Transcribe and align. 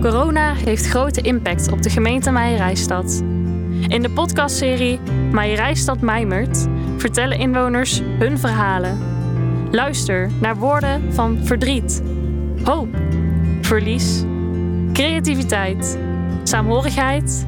Corona 0.00 0.54
heeft 0.54 0.86
grote 0.86 1.20
impact 1.20 1.72
op 1.72 1.82
de 1.82 1.90
gemeente 1.90 2.30
Meijerijstad. 2.30 3.22
In 3.86 4.02
de 4.02 4.10
podcastserie 4.10 5.00
Meijerijstad 5.32 6.00
Mijmert 6.00 6.66
vertellen 6.96 7.38
inwoners 7.38 8.00
hun 8.18 8.38
verhalen. 8.38 8.98
Luister 9.70 10.30
naar 10.40 10.56
woorden 10.56 11.14
van 11.14 11.38
verdriet, 11.44 12.02
hoop, 12.64 12.88
verlies, 13.60 14.24
creativiteit, 14.92 15.98
saamhorigheid, 16.42 17.46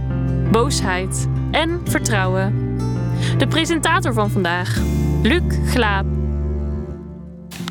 boosheid 0.51 1.29
en 1.51 1.81
vertrouwen. 1.85 2.77
De 3.39 3.47
presentator 3.47 4.13
van 4.13 4.31
vandaag, 4.31 4.79
Luc 5.23 5.43
Glaap. 5.65 6.22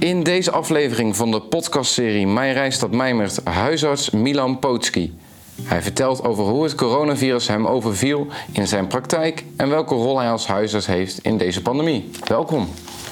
In 0.01 0.23
deze 0.23 0.51
aflevering 0.51 1.15
van 1.15 1.31
de 1.31 1.41
podcastserie 1.41 2.27
Mijn 2.27 2.53
Rijstad 2.53 2.91
Mijmert 2.91 3.39
huisarts 3.43 4.09
Milan 4.09 4.59
Potski. 4.59 5.17
Hij 5.63 5.81
vertelt 5.81 6.23
over 6.23 6.43
hoe 6.43 6.63
het 6.63 6.75
coronavirus 6.75 7.47
hem 7.47 7.67
overviel 7.67 8.27
in 8.51 8.67
zijn 8.67 8.87
praktijk 8.87 9.45
en 9.57 9.69
welke 9.69 9.95
rol 9.95 10.19
hij 10.19 10.31
als 10.31 10.47
huisarts 10.47 10.85
heeft 10.85 11.19
in 11.19 11.37
deze 11.37 11.61
pandemie. 11.61 12.09
Welkom. 12.27 12.69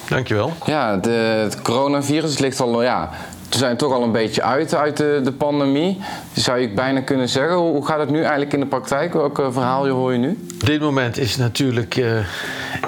Dankjewel. 0.08 0.52
Ja, 0.66 0.98
de, 0.98 1.10
het 1.10 1.62
coronavirus 1.62 2.38
ligt 2.38 2.60
al, 2.60 2.84
ja, 2.84 3.10
we 3.50 3.58
zijn 3.58 3.78
toch 3.78 3.94
al 3.94 4.04
een 4.04 4.12
beetje 4.12 4.42
uit 4.42 4.76
uit 4.76 4.98
de, 4.98 5.22
de 5.24 5.34
pandemie. 5.34 5.98
Zou 6.34 6.60
je 6.60 6.74
bijna 6.74 7.02
kunnen 7.02 7.30
zeggen. 7.30 7.56
Hoe, 7.56 7.72
hoe 7.72 7.86
gaat 7.86 8.00
het 8.00 8.10
nu 8.10 8.20
eigenlijk 8.20 8.54
in 8.54 8.60
de 8.60 8.66
praktijk? 8.66 9.14
Welk 9.14 9.48
verhaal 9.52 9.88
hoor 9.88 10.12
je 10.12 10.20
nu? 10.20 10.48
Op 10.54 10.66
dit 10.66 10.82
moment 10.82 11.18
is 11.18 11.38
natuurlijk 11.38 11.96
uh, 11.96 12.20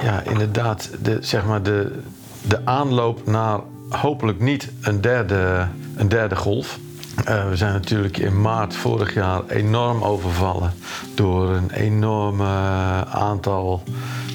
ja, 0.01 0.23
inderdaad 0.23 0.89
de, 1.01 1.17
zeg 1.21 1.45
maar 1.45 1.63
de, 1.63 1.99
de 2.41 2.65
aanloop 2.65 3.25
naar 3.25 3.59
hopelijk 3.91 4.39
niet 4.39 4.71
een 4.81 5.01
derde, 5.01 5.67
een 5.95 6.09
derde 6.09 6.35
golf. 6.35 6.79
Uh, 7.29 7.49
we 7.49 7.55
zijn 7.55 7.73
natuurlijk 7.73 8.17
in 8.17 8.41
maart 8.41 8.75
vorig 8.75 9.13
jaar 9.13 9.41
enorm 9.47 10.03
overvallen 10.03 10.73
door 11.15 11.49
een 11.49 11.71
enorm 11.71 12.41
aantal 13.11 13.83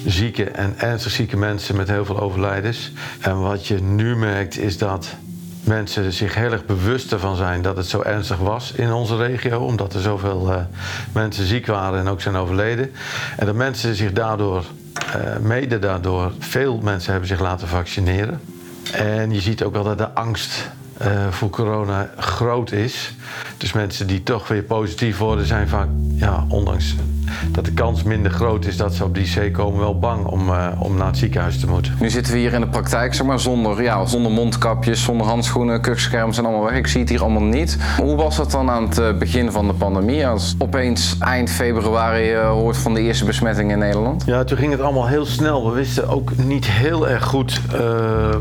zieke 0.05 0.43
en 0.43 0.73
ernstig 0.77 1.11
zieke 1.11 1.37
mensen 1.37 1.75
met 1.75 1.87
heel 1.87 2.05
veel 2.05 2.19
overlijdens. 2.19 2.91
En 3.19 3.41
wat 3.41 3.67
je 3.67 3.81
nu 3.81 4.15
merkt 4.15 4.57
is 4.57 4.77
dat 4.77 5.15
mensen 5.67 6.13
zich 6.13 6.35
heel 6.35 6.51
erg 6.51 6.65
bewust 6.65 7.11
ervan 7.11 7.35
zijn 7.35 7.61
dat 7.61 7.77
het 7.77 7.85
zo 7.85 8.01
ernstig 8.01 8.37
was 8.37 8.71
in 8.71 8.91
onze 8.91 9.17
regio, 9.17 9.59
omdat 9.59 9.93
er 9.93 10.01
zoveel 10.01 10.49
uh, 10.49 10.55
mensen 11.13 11.45
ziek 11.45 11.65
waren 11.65 11.99
en 11.99 12.07
ook 12.07 12.21
zijn 12.21 12.35
overleden. 12.35 12.91
En 13.37 13.45
dat 13.45 13.55
mensen 13.55 13.95
zich 13.95 14.13
daardoor, 14.13 14.65
uh, 15.15 15.37
mede 15.37 15.79
daardoor, 15.79 16.31
veel 16.39 16.79
mensen 16.83 17.11
hebben 17.11 17.29
zich 17.29 17.39
laten 17.39 17.67
vaccineren. 17.67 18.41
En 18.93 19.33
je 19.33 19.41
ziet 19.41 19.63
ook 19.63 19.73
wel 19.73 19.83
dat 19.83 19.97
de 19.97 20.13
angst 20.13 20.69
uh, 21.01 21.27
voor 21.27 21.49
corona 21.49 22.09
groot 22.17 22.71
is. 22.71 23.13
Dus 23.57 23.73
mensen 23.73 24.07
die 24.07 24.23
toch 24.23 24.47
weer 24.47 24.63
positief 24.63 25.17
worden, 25.17 25.45
zijn 25.45 25.67
vaak, 25.67 25.87
ja, 26.15 26.45
ondanks 26.49 26.95
dat 27.51 27.65
de 27.65 27.71
kans 27.71 28.03
minder 28.03 28.31
groot 28.31 28.65
is 28.65 28.77
dat 28.77 28.93
ze 28.93 29.03
op 29.03 29.15
die 29.15 29.33
C 29.35 29.53
komen, 29.53 29.79
wel 29.79 29.99
bang 29.99 30.25
om, 30.25 30.49
uh, 30.49 30.67
om 30.79 30.97
naar 30.97 31.07
het 31.07 31.17
ziekenhuis 31.17 31.59
te 31.59 31.67
moeten. 31.67 31.93
Nu 31.99 32.09
zitten 32.09 32.33
we 32.33 32.39
hier 32.39 32.53
in 32.53 32.61
de 32.61 32.67
praktijk, 32.67 33.13
zeg 33.13 33.25
maar, 33.25 33.39
zonder, 33.39 33.83
ja, 33.83 34.05
zonder 34.05 34.31
mondkapjes, 34.31 35.03
zonder 35.03 35.27
handschoenen, 35.27 35.81
kukschermen 35.81 36.33
zijn 36.33 36.45
allemaal 36.45 36.65
weg. 36.65 36.77
Ik 36.77 36.87
zie 36.87 36.99
het 36.99 37.09
hier 37.09 37.21
allemaal 37.21 37.43
niet. 37.43 37.77
Hoe 38.01 38.15
was 38.15 38.35
dat 38.35 38.51
dan 38.51 38.69
aan 38.69 38.89
het 38.89 39.19
begin 39.19 39.51
van 39.51 39.67
de 39.67 39.73
pandemie? 39.73 40.27
Als 40.27 40.55
opeens 40.57 41.15
eind 41.19 41.49
februari 41.49 42.23
je 42.23 42.37
hoort 42.37 42.77
van 42.77 42.93
de 42.93 43.01
eerste 43.01 43.25
besmettingen 43.25 43.71
in 43.71 43.79
Nederland? 43.79 44.23
Ja, 44.25 44.43
toen 44.43 44.57
ging 44.57 44.71
het 44.71 44.81
allemaal 44.81 45.07
heel 45.07 45.25
snel. 45.25 45.69
We 45.69 45.75
wisten 45.75 46.09
ook 46.09 46.37
niet 46.37 46.65
heel 46.65 47.09
erg 47.09 47.23
goed 47.23 47.61
uh, 47.73 47.79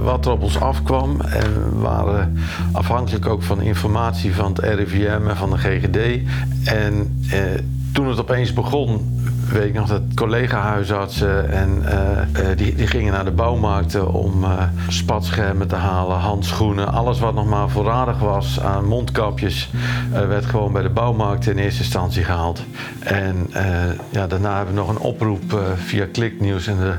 wat 0.02 0.26
er 0.26 0.32
op 0.32 0.42
ons 0.42 0.60
afkwam. 0.60 1.20
En 1.20 1.52
we 1.70 1.80
waren 1.80 2.38
afhankelijk 2.72 3.26
ook 3.26 3.42
van 3.42 3.60
informatie 3.60 4.34
van 4.34 4.52
het 4.52 4.58
RIVM 4.58 5.28
en 5.28 5.36
van 5.36 5.50
de 5.50 5.58
GGD. 5.58 5.96
En 6.64 7.20
eh, 7.30 7.40
toen 7.96 8.08
het 8.08 8.20
opeens 8.20 8.52
begon, 8.52 9.20
weet 9.52 9.64
ik 9.64 9.74
nog 9.74 9.88
dat 9.88 10.02
collega-huisartsen 10.14 11.50
en 11.50 11.82
uh, 11.84 12.46
die, 12.56 12.74
die 12.74 12.86
gingen 12.86 13.12
naar 13.12 13.24
de 13.24 13.30
bouwmarkten 13.30 14.12
om 14.12 14.44
uh, 14.44 14.62
spatschermen 14.88 15.68
te 15.68 15.74
halen, 15.74 16.16
handschoenen, 16.16 16.92
alles 16.92 17.18
wat 17.18 17.34
nog 17.34 17.46
maar 17.46 17.70
voorradig 17.70 18.18
was 18.18 18.60
aan 18.60 18.84
mondkapjes, 18.84 19.70
werd 20.10 20.44
gewoon 20.44 20.72
bij 20.72 20.82
de 20.82 20.88
bouwmarkten 20.88 21.52
in 21.52 21.58
eerste 21.58 21.82
instantie 21.82 22.24
gehaald. 22.24 22.62
En 22.98 23.50
ja, 24.10 24.26
daarna 24.26 24.56
hebben 24.56 24.74
we 24.74 24.80
nog 24.80 24.88
een 24.88 24.98
oproep 24.98 25.60
via 25.76 26.06
Kliknieuws 26.12 26.66
en 26.66 26.76
de 26.76 26.94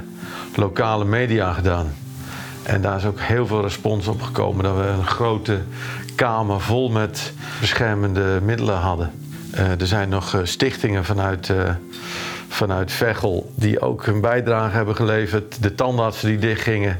lokale 0.56 1.06
media 1.06 1.54
gedaan. 1.54 1.94
En 2.64 2.82
daar 2.82 2.98
is 2.98 3.06
ook 3.06 3.20
heel 3.20 3.48
veel 3.48 3.62
respons 3.62 4.08
op 4.08 4.22
gekomen 4.22 4.64
dat 4.64 4.76
we 4.76 4.88
een 4.88 5.08
grote 5.08 5.60
kamer 6.16 6.62
vol 6.62 6.90
met 6.90 7.34
beschermende 7.60 8.40
middelen 8.44 8.78
hadden. 8.78 9.12
Uh, 9.58 9.82
er 9.82 9.88
zijn 9.88 10.10
nog 10.10 10.36
uh, 10.36 10.42
stichtingen 10.44 11.06
vanuit, 11.06 11.50
uh, 11.50 11.70
vanuit 12.58 12.92
Veghel 12.92 13.52
die 13.56 13.82
ook 13.82 14.06
hun 14.06 14.22
bijdrage 14.22 14.76
hebben 14.76 14.96
geleverd. 14.96 15.62
De 15.62 15.76
tandartsen 15.76 16.28
die 16.28 16.38
dichtgingen, 16.38 17.00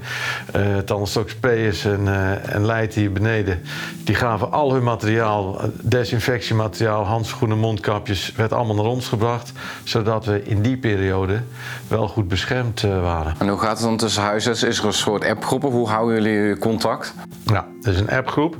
uh, 0.56 0.78
tandarts 0.78 1.86
en, 1.86 2.08
en 2.44 2.66
Leid 2.66 2.94
hier 2.94 3.12
beneden, 3.12 3.62
die 4.04 4.16
gaven 4.16 4.52
al 4.52 4.74
hun 4.74 4.84
materiaal, 4.84 5.62
desinfectiemateriaal, 5.82 7.06
handschoenen, 7.06 7.58
mondkapjes, 7.58 8.34
werd 8.36 8.54
allemaal 8.54 8.76
naar 8.76 8.86
ons 8.86 9.08
gebracht. 9.08 9.52
Zodat 9.84 10.26
we 10.26 10.44
in 10.44 10.62
die 10.62 10.78
periode 10.78 11.42
wel 11.88 12.08
goed 12.08 12.28
beschermd 12.28 12.82
waren. 12.82 13.36
En 13.40 13.48
hoe 13.48 13.60
gaat 13.60 13.78
het 13.78 13.88
dan 13.88 13.98
tussen 13.98 14.24
huisartsen? 14.24 14.68
Is 14.68 14.80
er 14.80 14.86
een 14.86 14.94
soort 14.94 15.26
appgroep 15.26 15.62
hoe 15.62 15.90
houden 15.90 16.24
jullie 16.24 16.58
contact? 16.58 17.14
Ja, 17.46 17.68
het 17.78 17.94
is 17.96 18.00
een 18.00 18.10
appgroep. 18.10 18.56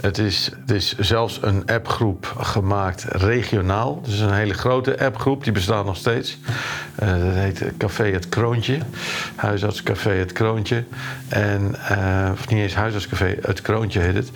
Het 0.00 0.18
is, 0.18 0.50
het 0.60 0.70
is 0.70 0.98
zelfs 0.98 1.38
een 1.42 1.66
appgroep 1.66 2.34
gemaakt 2.38 3.04
regionaal. 3.08 4.00
Dus 4.02 4.18
een 4.18 4.32
hele 4.32 4.54
grote 4.54 4.98
appgroep, 5.04 5.44
die 5.44 5.52
bestaat 5.52 5.84
nog 5.84 5.96
steeds. 5.96 6.37
Uh, 7.02 7.08
dat 7.08 7.34
heet 7.34 7.64
Café 7.76 8.04
Het 8.04 8.28
Kroontje. 8.28 8.78
Huisartscafé 9.36 10.10
Het 10.10 10.32
Kroontje. 10.32 10.84
En, 11.28 11.74
uh, 11.90 12.30
of 12.32 12.48
niet 12.48 12.58
eens 12.58 12.74
Huisartscafé 12.74 13.36
Het 13.42 13.62
Kroontje 13.62 14.00
heet 14.00 14.14
het. 14.14 14.30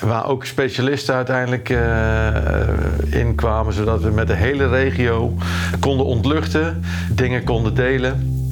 Waar 0.00 0.26
ook 0.26 0.44
specialisten 0.44 1.14
uiteindelijk 1.14 1.68
uh, 1.68 3.20
in 3.20 3.34
kwamen, 3.34 3.72
zodat 3.72 4.02
we 4.02 4.10
met 4.10 4.26
de 4.26 4.34
hele 4.34 4.68
regio 4.68 5.34
konden 5.80 6.06
ontluchten, 6.06 6.84
dingen 7.10 7.44
konden 7.44 7.74
delen. 7.74 8.44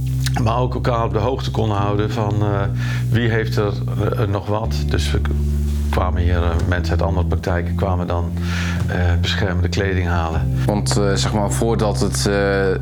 Maar 0.43 0.59
ook 0.59 0.75
elkaar 0.75 1.05
op 1.05 1.13
de 1.13 1.19
hoogte 1.19 1.51
konden 1.51 1.77
houden 1.77 2.11
van 2.11 2.43
wie 3.11 3.29
heeft 3.29 3.57
er 3.57 3.73
nog 4.29 4.47
wat. 4.47 4.75
Dus 4.87 5.11
we 5.11 5.21
kwamen 5.91 6.23
hier, 6.23 6.37
uh, 6.37 6.51
mensen 6.69 6.91
uit 6.91 7.03
andere 7.03 7.27
praktijken 7.27 7.75
kwamen 7.75 8.07
dan 8.07 8.33
beschermende 9.21 9.69
kleding 9.69 10.07
halen. 10.07 10.63
Want 10.67 10.89
zeg 11.15 11.33
maar 11.33 11.53
voordat, 11.53 12.01
het, 12.01 12.31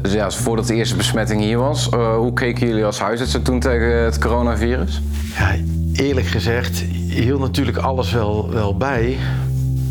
ja, 0.02 0.30
voordat 0.30 0.66
de 0.66 0.74
eerste 0.74 0.96
besmetting 0.96 1.40
hier 1.40 1.58
was, 1.58 1.88
hoe 2.16 2.32
keken 2.32 2.66
jullie 2.66 2.84
als 2.84 3.00
huisartsen 3.00 3.42
toen 3.42 3.60
tegen 3.60 4.04
het 4.04 4.18
coronavirus? 4.18 5.02
Ja, 5.36 5.54
eerlijk 5.92 6.26
gezegd, 6.26 6.78
hield 7.08 7.40
natuurlijk 7.40 7.76
alles 7.76 8.12
wel, 8.12 8.50
wel 8.50 8.76
bij. 8.76 9.16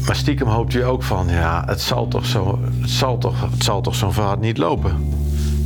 Maar 0.06 0.16
stiekem 0.16 0.48
hoopte 0.48 0.78
je 0.78 0.84
ook 0.84 1.04
van, 1.04 1.28
ja, 1.30 1.64
het 1.66 1.82
zal 1.82 2.08
toch, 2.08 2.26
zo, 2.26 2.60
het 2.82 2.90
zal 2.90 3.18
toch, 3.18 3.42
het 3.52 3.64
zal 3.64 3.82
toch 3.82 3.96
zo'n 3.96 4.14
vaart 4.14 4.40
niet 4.40 4.58
lopen. 4.58 5.14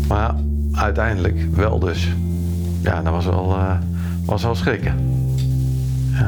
Maar 0.07 0.19
ja, 0.19 0.35
uiteindelijk 0.71 1.55
wel 1.55 1.79
dus. 1.79 2.07
Ja, 2.81 3.01
dat 3.01 3.13
was 3.13 3.25
wel, 3.25 3.55
uh, 3.57 3.71
was 4.25 4.43
wel 4.43 4.55
schrikken. 4.55 4.95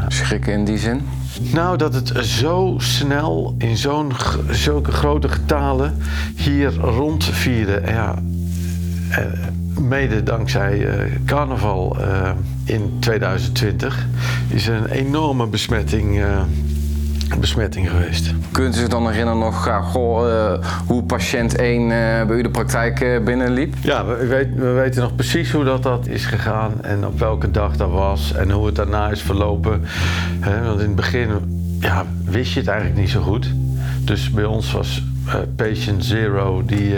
Schrikken 0.07 0.53
in 0.53 0.65
die 0.65 0.77
zin? 0.77 1.01
Nou, 1.53 1.77
dat 1.77 1.93
het 1.93 2.11
zo 2.25 2.75
snel 2.77 3.55
in 3.57 3.77
zo'n, 3.77 4.11
zulke 4.49 4.91
grote 4.91 5.29
getalen 5.29 5.97
hier 6.35 6.75
rondvierde. 6.75 7.81
Ja, 7.85 8.15
eh, 9.09 9.25
mede 9.79 10.23
dankzij 10.23 10.77
uh, 10.77 11.11
carnaval 11.25 11.97
uh, 11.99 12.31
in 12.65 12.97
2020 12.99 14.05
is 14.47 14.67
er 14.67 14.75
een 14.75 14.89
enorme 14.89 15.47
besmetting 15.47 16.23
besmetting 17.39 17.89
geweest. 17.89 18.33
Kunt 18.51 18.75
u 18.75 18.79
zich 18.79 18.87
dan 18.87 19.09
herinneren 19.09 19.39
nog 19.39 19.65
ja, 19.65 19.81
goh, 19.81 20.27
uh, 20.27 20.67
hoe 20.85 21.03
patiënt 21.03 21.55
1 21.55 21.81
uh, 21.81 21.89
bij 21.89 22.37
u 22.37 22.41
de 22.41 22.49
praktijk 22.49 23.01
uh, 23.01 23.23
binnenliep? 23.23 23.75
Ja, 23.81 24.05
we, 24.05 24.25
weet, 24.25 24.47
we, 24.55 24.71
weten 24.71 25.01
nog 25.01 25.15
precies 25.15 25.51
hoe 25.51 25.63
dat, 25.63 25.83
dat 25.83 26.07
is 26.07 26.25
gegaan 26.25 26.81
en 26.81 27.05
op 27.05 27.19
welke 27.19 27.51
dag 27.51 27.77
dat 27.77 27.89
was 27.89 28.33
en 28.33 28.51
hoe 28.51 28.65
het 28.65 28.75
daarna 28.75 29.09
is 29.09 29.21
verlopen. 29.21 29.81
He, 30.39 30.63
want 30.63 30.79
in 30.79 30.87
het 30.87 30.95
begin 30.95 31.29
ja, 31.79 32.05
wist 32.25 32.53
je 32.53 32.59
het 32.59 32.69
eigenlijk 32.69 32.99
niet 32.99 33.09
zo 33.09 33.21
goed. 33.21 33.53
Dus 34.03 34.31
bij 34.31 34.45
ons 34.45 34.71
was 34.71 35.03
patient 35.55 36.05
zero, 36.05 36.63
die, 36.65 36.95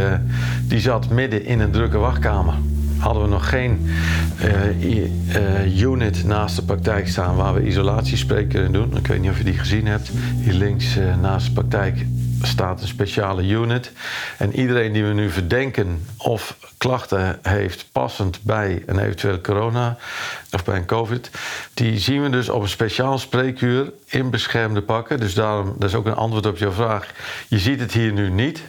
die 0.68 0.80
zat 0.80 1.10
midden 1.10 1.46
in 1.46 1.60
een 1.60 1.72
drukke 1.72 1.98
wachtkamer 1.98 2.54
hadden 3.00 3.24
we 3.24 3.30
nog 3.30 3.50
geen 3.50 3.90
uh, 4.44 4.84
uh, 4.84 5.82
unit 5.82 6.24
naast 6.24 6.56
de 6.56 6.62
praktijk 6.62 7.08
staan 7.08 7.36
waar 7.36 7.54
we 7.54 7.66
isolatiespreek 7.66 8.50
kunnen 8.50 8.72
doen. 8.72 8.98
Ik 8.98 9.08
weet 9.08 9.22
niet 9.22 9.32
of 9.32 9.38
je 9.38 9.44
die 9.44 9.58
gezien 9.58 9.88
hebt. 9.88 10.10
Hier 10.44 10.54
links 10.54 10.98
uh, 10.98 11.18
naast 11.22 11.46
de 11.46 11.52
praktijk 11.52 12.06
staat 12.42 12.82
een 12.82 12.88
speciale 12.88 13.44
unit. 13.48 13.92
En 14.38 14.60
iedereen 14.60 14.94
die 14.94 15.04
we 15.04 15.14
nu 15.14 15.30
verdenken 15.30 16.06
of 16.18 16.58
klachten 16.78 17.40
heeft 17.42 17.86
passend 17.92 18.40
bij 18.44 18.84
een 18.86 19.00
eventuele 19.00 19.42
corona 19.42 19.98
of 20.52 20.64
bij 20.64 20.76
een 20.76 20.86
COVID, 20.86 21.32
die 21.74 22.00
zien 22.00 22.24
we 22.24 22.30
dus 22.30 22.50
op 22.50 22.62
een 22.62 22.70
speciaal 22.70 23.18
spreekuur 23.18 23.92
in 24.06 24.30
beschermde 24.30 24.82
pakken. 24.82 25.20
Dus 25.20 25.34
daarom, 25.34 25.76
dat 25.78 25.90
is 25.90 25.96
ook 25.96 26.06
een 26.06 26.16
antwoord 26.16 26.46
op 26.46 26.58
jouw 26.58 26.72
vraag. 26.72 27.14
Je 27.48 27.60
ziet 27.60 27.80
het 27.80 27.92
hier 27.92 28.12
nu 28.12 28.30
niet. 28.30 28.62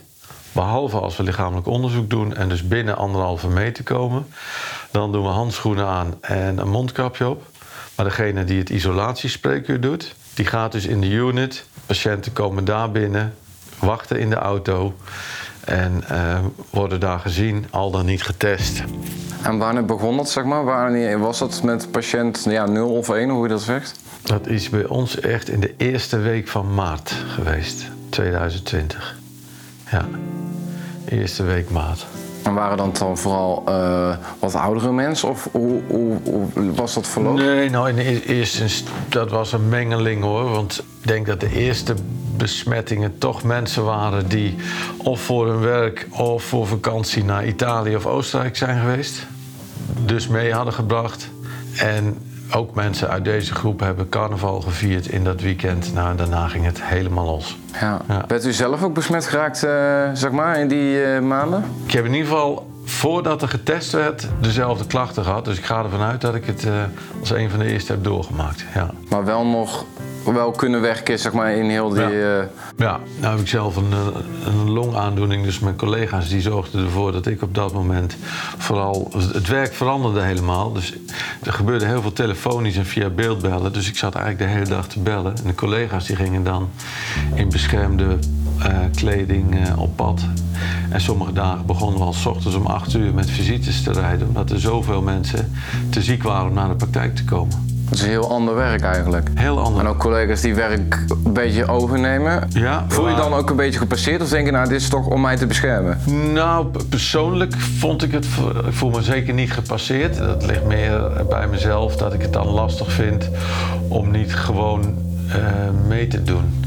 Behalve 0.52 0.99
als 0.99 1.17
we 1.17 1.23
lichamelijk 1.23 1.67
onderzoek 1.67 2.11
doen 2.11 2.37
en 2.37 2.49
dus 2.49 2.69
binnen 2.69 2.97
anderhalve 2.97 3.49
meter 3.49 3.85
komen. 3.85 4.26
Dan 4.91 5.12
doen 5.12 5.23
we 5.23 5.29
handschoenen 5.29 5.87
aan 5.87 6.14
en 6.20 6.58
een 6.58 6.70
mondkapje 6.70 7.29
op. 7.29 7.43
Maar 7.94 8.05
degene 8.05 8.44
die 8.44 8.58
het 8.58 8.70
isolatiespreekuur 8.70 9.81
doet, 9.81 10.14
die 10.35 10.47
gaat 10.47 10.73
dus 10.73 10.87
in 10.87 11.00
de 11.00 11.08
unit. 11.11 11.64
Patiënten 11.87 12.32
komen 12.32 12.64
daar 12.64 12.91
binnen, 12.91 13.35
wachten 13.79 14.19
in 14.19 14.31
de 14.31 14.37
auto 14.37 14.94
en 15.64 16.05
uh, 16.11 16.38
worden 16.70 17.00
daar 17.00 17.19
gezien, 17.19 17.67
al 17.70 17.91
dan 17.91 18.06
niet 18.06 18.23
getest. 18.23 18.82
En 19.43 19.58
wanneer 19.58 19.85
begon 19.85 20.17
dat, 20.17 20.31
zeg 20.31 20.44
maar? 20.44 20.64
Wanneer 20.64 21.19
was 21.19 21.38
dat 21.38 21.62
met 21.62 21.91
patiënt 21.91 22.44
ja, 22.49 22.67
0 22.67 22.91
of 22.91 23.08
1, 23.08 23.29
hoe 23.29 23.43
je 23.43 23.49
dat 23.49 23.62
zegt? 23.62 24.00
Dat 24.23 24.47
is 24.47 24.69
bij 24.69 24.87
ons 24.87 25.20
echt 25.20 25.49
in 25.49 25.61
de 25.61 25.75
eerste 25.76 26.19
week 26.19 26.49
van 26.49 26.75
maart 26.75 27.14
geweest, 27.35 27.85
2020. 28.08 29.19
Ja, 29.91 30.08
eerste 31.11 31.43
week 31.43 31.71
maart. 31.71 32.07
En 32.43 32.55
waren 32.55 32.77
dan 32.77 32.93
dan 32.99 33.19
vooral 33.19 33.65
uh, 33.69 34.17
wat 34.39 34.55
oudere 34.55 34.93
mensen? 34.93 35.29
Of 35.29 35.49
hoe, 35.53 35.83
hoe, 35.89 36.17
hoe 36.25 36.73
was 36.75 36.95
dat 36.95 37.09
verloop? 37.09 37.37
Nee, 37.37 37.71
nou 37.71 37.89
in 37.89 37.97
eerste 37.97 38.62
instantie, 38.62 39.09
dat 39.09 39.31
was 39.31 39.53
een 39.53 39.69
mengeling 39.69 40.23
hoor. 40.23 40.51
Want 40.51 40.85
ik 41.01 41.09
denk 41.09 41.27
dat 41.27 41.41
de 41.41 41.53
eerste 41.53 41.95
besmettingen 42.37 43.19
toch 43.19 43.43
mensen 43.43 43.85
waren 43.85 44.29
die 44.29 44.57
of 44.97 45.21
voor 45.21 45.47
hun 45.47 45.61
werk 45.61 46.07
of 46.11 46.43
voor 46.43 46.67
vakantie 46.67 47.25
naar 47.25 47.47
Italië 47.47 47.97
of 47.97 48.07
Oostenrijk 48.07 48.57
zijn 48.57 48.81
geweest. 48.81 49.27
Dus 50.05 50.29
mee 50.29 50.53
hadden 50.53 50.75
gebracht. 50.75 51.29
En 51.77 52.19
ook 52.55 52.75
mensen 52.75 53.08
uit 53.08 53.25
deze 53.25 53.55
groep 53.55 53.81
hebben 53.81 54.08
carnaval 54.08 54.61
gevierd 54.61 55.06
in 55.06 55.25
dat 55.25 55.41
weekend. 55.41 55.94
Nou, 55.94 56.17
daarna 56.17 56.49
ging 56.49 56.64
het 56.64 56.82
helemaal 56.82 57.25
los. 57.25 57.58
Ja. 57.81 58.00
ja. 58.08 58.25
Bent 58.26 58.47
u 58.47 58.52
zelf 58.52 58.82
ook 58.82 58.94
besmet 58.94 59.26
geraakt, 59.26 59.64
uh, 59.64 59.70
zeg 60.12 60.31
maar, 60.31 60.61
in 60.61 60.69
die 60.69 61.05
uh, 61.05 61.20
maanden? 61.20 61.64
Ik 61.87 61.93
heb 61.93 62.05
in 62.05 62.14
ieder 62.14 62.29
geval 62.29 62.70
voordat 62.85 63.43
er 63.43 63.49
getest 63.49 63.93
werd 63.93 64.29
dezelfde 64.41 64.87
klachten 64.87 65.25
gehad. 65.25 65.44
Dus 65.44 65.58
ik 65.58 65.64
ga 65.64 65.82
ervan 65.82 66.00
uit 66.00 66.20
dat 66.20 66.35
ik 66.35 66.47
het 66.47 66.64
uh, 66.64 66.73
als 67.20 67.31
een 67.31 67.50
van 67.50 67.58
de 67.58 67.64
eerste 67.64 67.93
heb 67.93 68.05
doorgemaakt. 68.05 68.64
Ja. 68.75 68.91
Maar 69.08 69.25
wel 69.25 69.47
nog 69.47 69.85
wel 70.25 70.51
kunnen 70.51 70.81
werken 70.81 71.19
zeg 71.19 71.33
maar, 71.33 71.53
in 71.53 71.71
heel 71.71 71.89
die... 71.89 72.01
Ja, 72.01 72.11
uh... 72.11 72.43
ja 72.77 73.01
nou 73.21 73.33
heb 73.33 73.41
ik 73.41 73.49
zelf 73.49 73.77
een, 73.77 73.93
een 74.47 74.71
longaandoening. 74.71 75.45
Dus 75.45 75.59
mijn 75.59 75.77
collega's 75.77 76.29
die 76.29 76.41
zorgden 76.41 76.85
ervoor 76.85 77.13
dat 77.13 77.27
ik 77.27 77.43
op 77.43 77.55
dat 77.55 77.73
moment 77.73 78.17
vooral... 78.59 79.11
Het 79.33 79.49
werk 79.49 79.75
veranderde 79.75 80.21
helemaal. 80.21 80.73
Dus 80.73 80.95
er 81.43 81.53
gebeurde 81.53 81.87
heel 81.87 82.03
veel 82.03 82.13
telefonisch 82.13 82.77
en 82.77 82.87
via 82.87 83.09
beeldbellen. 83.09 83.73
Dus 83.73 83.89
ik 83.89 83.97
zat 83.97 84.15
eigenlijk 84.15 84.51
de 84.51 84.59
hele 84.59 84.71
dag 84.71 84.89
te 84.89 85.01
bellen. 85.01 85.37
En 85.37 85.45
de 85.47 85.55
collega's 85.55 86.07
die 86.07 86.17
gingen 86.17 86.45
dan 86.45 86.69
in 87.35 87.49
beschermde 87.49 88.19
uh, 88.59 88.79
kleding 88.95 89.55
uh, 89.55 89.79
op 89.79 89.97
pad. 89.97 90.21
En 90.91 91.01
sommige 91.01 91.33
dagen 91.33 91.67
begonnen 91.67 91.99
we 91.99 92.05
al 92.05 92.13
s 92.13 92.27
ochtends 92.27 92.57
om 92.57 92.67
8 92.67 92.95
uur 92.95 93.15
met 93.15 93.31
visites 93.31 93.83
te 93.83 93.93
rijden. 93.93 94.29
Omdat 94.29 94.51
er 94.51 94.61
zoveel 94.61 95.03
mensen 95.03 95.53
te 95.91 96.03
ziek 96.03 96.23
waren 96.23 96.49
om 96.49 96.55
naar 96.55 96.69
de 96.69 96.77
praktijk 96.77 97.17
te 97.17 97.25
komen. 97.25 97.70
Dat 97.91 97.99
is 97.99 98.05
heel 98.05 98.31
ander 98.31 98.55
werk 98.55 98.83
eigenlijk. 98.83 99.29
Heel 99.35 99.61
ander. 99.61 99.81
En 99.81 99.89
ook 99.89 99.99
collega's 99.99 100.41
die 100.41 100.55
werk 100.55 101.05
een 101.25 101.33
beetje 101.33 101.67
overnemen. 101.67 102.49
Ja, 102.53 102.85
Voel 102.89 103.09
je 103.09 103.17
dan 103.17 103.35
ook 103.35 103.51
een 103.51 103.57
beetje 103.57 103.79
gepasseerd 103.79 104.23
of 104.23 104.29
denk 104.29 104.47
je 104.47 104.53
nou 104.53 104.69
dit 104.69 104.81
is 104.81 104.89
toch 104.89 105.07
om 105.07 105.21
mij 105.21 105.37
te 105.37 105.47
beschermen? 105.47 105.99
Nou, 106.33 106.67
persoonlijk 106.89 107.55
vond 107.57 108.03
ik 108.03 108.13
het, 108.13 108.27
ik 108.67 108.73
voel 108.73 108.91
me 108.91 109.03
zeker 109.03 109.35
niet 109.35 109.53
gepasseerd. 109.53 110.17
Dat 110.19 110.47
ligt 110.47 110.65
meer 110.65 111.13
bij 111.29 111.47
mezelf 111.47 111.97
dat 111.97 112.15
ik 112.15 112.23
het 112.23 112.33
dan 112.33 112.47
lastig 112.47 112.93
vind 112.93 113.29
om 113.89 114.11
niet 114.11 114.35
gewoon 114.35 114.95
uh, 115.29 115.35
mee 115.89 116.09
te 116.09 116.23
doen. 116.23 116.65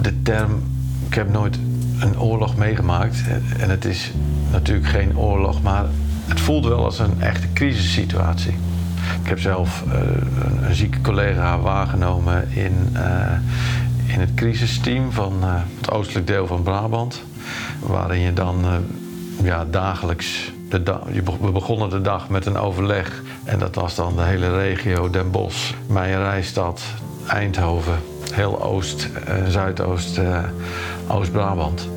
De 0.00 0.22
term, 0.22 0.62
ik 1.08 1.14
heb 1.14 1.32
nooit 1.32 1.58
een 2.00 2.20
oorlog 2.20 2.56
meegemaakt 2.56 3.22
en 3.58 3.70
het 3.70 3.84
is 3.84 4.12
natuurlijk 4.50 4.88
geen 4.88 5.18
oorlog, 5.18 5.62
maar 5.62 5.84
het 6.26 6.40
voelt 6.40 6.66
wel 6.66 6.84
als 6.84 6.98
een 6.98 7.14
echte 7.18 7.46
crisissituatie. 7.52 8.54
Ik 9.22 9.28
heb 9.28 9.40
zelf 9.40 9.82
uh, 9.86 9.94
een, 10.68 10.74
zieke 10.74 11.00
collega 11.00 11.58
waargenomen 11.58 12.48
in, 12.50 12.88
uh, 12.92 13.02
in 14.06 14.20
het 14.20 14.34
crisisteam 14.34 15.12
van 15.12 15.32
uh, 15.42 15.54
het 15.80 15.90
oostelijk 15.90 16.26
deel 16.26 16.46
van 16.46 16.62
Brabant. 16.62 17.22
Waarin 17.80 18.20
je 18.20 18.32
dan 18.32 18.64
ja, 19.42 19.64
dagelijks. 19.70 20.52
De 20.68 20.82
da 20.82 21.00
we 21.40 21.50
begonnen 21.52 21.90
de 21.90 22.00
dag 22.00 22.28
met 22.28 22.46
een 22.46 22.56
overleg. 22.56 23.22
En 23.44 23.58
dat 23.58 23.74
was 23.74 23.94
dan 23.94 24.16
de 24.16 24.22
hele 24.22 24.56
regio 24.56 25.10
Den 25.10 25.30
Bosch, 25.30 25.72
Meijerijstad, 25.86 26.82
Eindhoven, 27.26 27.98
heel 28.32 28.62
Oost, 28.62 29.08
Zuidoost, 29.48 30.20
Oost-Brabant. 31.08 31.88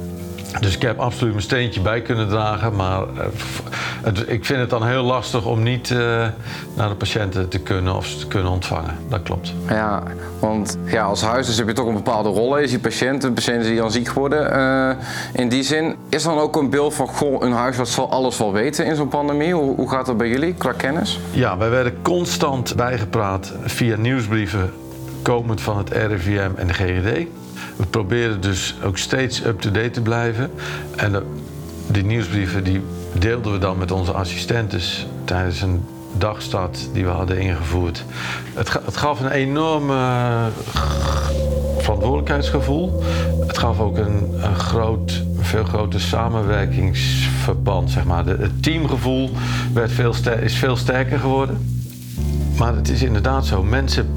Dus 0.59 0.75
ik 0.75 0.81
heb 0.81 1.00
absoluut 1.00 1.31
mijn 1.31 1.44
steentje 1.44 1.81
bij 1.81 2.01
kunnen 2.01 2.27
dragen. 2.27 2.75
Maar 2.75 3.01
uh, 3.01 3.23
het, 4.03 4.29
ik 4.29 4.45
vind 4.45 4.59
het 4.59 4.69
dan 4.69 4.85
heel 4.85 5.03
lastig 5.03 5.45
om 5.45 5.63
niet 5.63 5.89
uh, 5.89 5.97
naar 6.73 6.89
de 6.89 6.95
patiënten 6.95 7.50
te 7.50 7.59
kunnen 7.59 7.95
of 7.95 8.05
ze 8.05 8.17
te 8.17 8.27
kunnen 8.27 8.51
ontvangen. 8.51 8.97
Dat 9.09 9.23
klopt. 9.23 9.53
Ja, 9.69 10.03
want 10.39 10.77
ja, 10.85 11.03
als 11.03 11.21
huisarts 11.21 11.57
heb 11.57 11.67
je 11.67 11.73
toch 11.73 11.88
een 11.88 11.94
bepaalde 11.94 12.29
rol. 12.29 12.59
Je 12.59 12.67
ziet 12.67 12.81
patiënten, 12.81 13.33
patiënten 13.33 13.69
die 13.69 13.77
dan 13.77 13.91
ziek 13.91 14.11
worden. 14.11 14.53
Uh, 14.55 15.41
in 15.41 15.50
die 15.50 15.63
zin, 15.63 15.95
is 16.09 16.23
dan 16.23 16.38
ook 16.38 16.56
een 16.56 16.69
beeld 16.69 16.94
van 16.94 17.07
goh, 17.07 17.41
een 17.41 17.51
huisarts 17.51 17.94
zal 17.94 18.11
alles 18.11 18.38
wel 18.38 18.51
weten 18.51 18.85
in 18.85 18.95
zo'n 18.95 19.07
pandemie? 19.07 19.53
Hoe, 19.53 19.75
hoe 19.75 19.89
gaat 19.89 20.06
dat 20.06 20.17
bij 20.17 20.29
jullie 20.29 20.53
qua 20.53 20.71
kennis? 20.71 21.19
Ja, 21.31 21.57
wij 21.57 21.69
werden 21.69 22.01
constant 22.01 22.75
bijgepraat 22.75 23.53
via 23.63 23.95
nieuwsbrieven 23.95 24.73
komend 25.21 25.61
van 25.61 25.77
het 25.77 25.89
RIVM 25.89 26.51
en 26.56 26.67
de 26.67 26.73
GGD. 26.73 27.27
We 27.75 27.85
proberen 27.85 28.41
dus 28.41 28.75
ook 28.83 28.97
steeds 28.97 29.45
up-to-date 29.45 29.89
te 29.89 30.01
blijven. 30.01 30.51
En 30.95 31.23
die 31.88 32.05
nieuwsbrieven 32.05 32.63
die 32.63 32.81
deelden 33.19 33.51
we 33.51 33.57
dan 33.57 33.77
met 33.77 33.91
onze 33.91 34.11
assistentes 34.11 35.07
tijdens 35.25 35.61
een 35.61 35.81
dagstart 36.17 36.89
die 36.94 37.03
we 37.03 37.09
hadden 37.09 37.39
ingevoerd. 37.39 38.03
Het, 38.53 38.73
het 38.85 38.97
gaf 38.97 39.19
een 39.19 39.31
enorm 39.31 39.89
uh, 39.89 40.45
verantwoordelijkheidsgevoel. 41.77 43.03
Het 43.47 43.57
gaf 43.57 43.79
ook 43.79 43.97
een, 43.97 44.29
een 44.41 44.56
groot, 44.56 45.23
veel 45.39 45.63
groter 45.63 45.99
samenwerkingsverband. 46.01 47.91
Zeg 47.91 48.03
maar. 48.03 48.25
Het 48.25 48.63
teamgevoel 48.63 49.29
werd 49.73 49.91
veel 49.91 50.13
is 50.41 50.56
veel 50.56 50.75
sterker 50.75 51.19
geworden. 51.19 51.81
Maar 52.57 52.75
het 52.75 52.89
is 52.89 53.01
inderdaad 53.01 53.45
zo, 53.45 53.63
mensen 53.63 54.07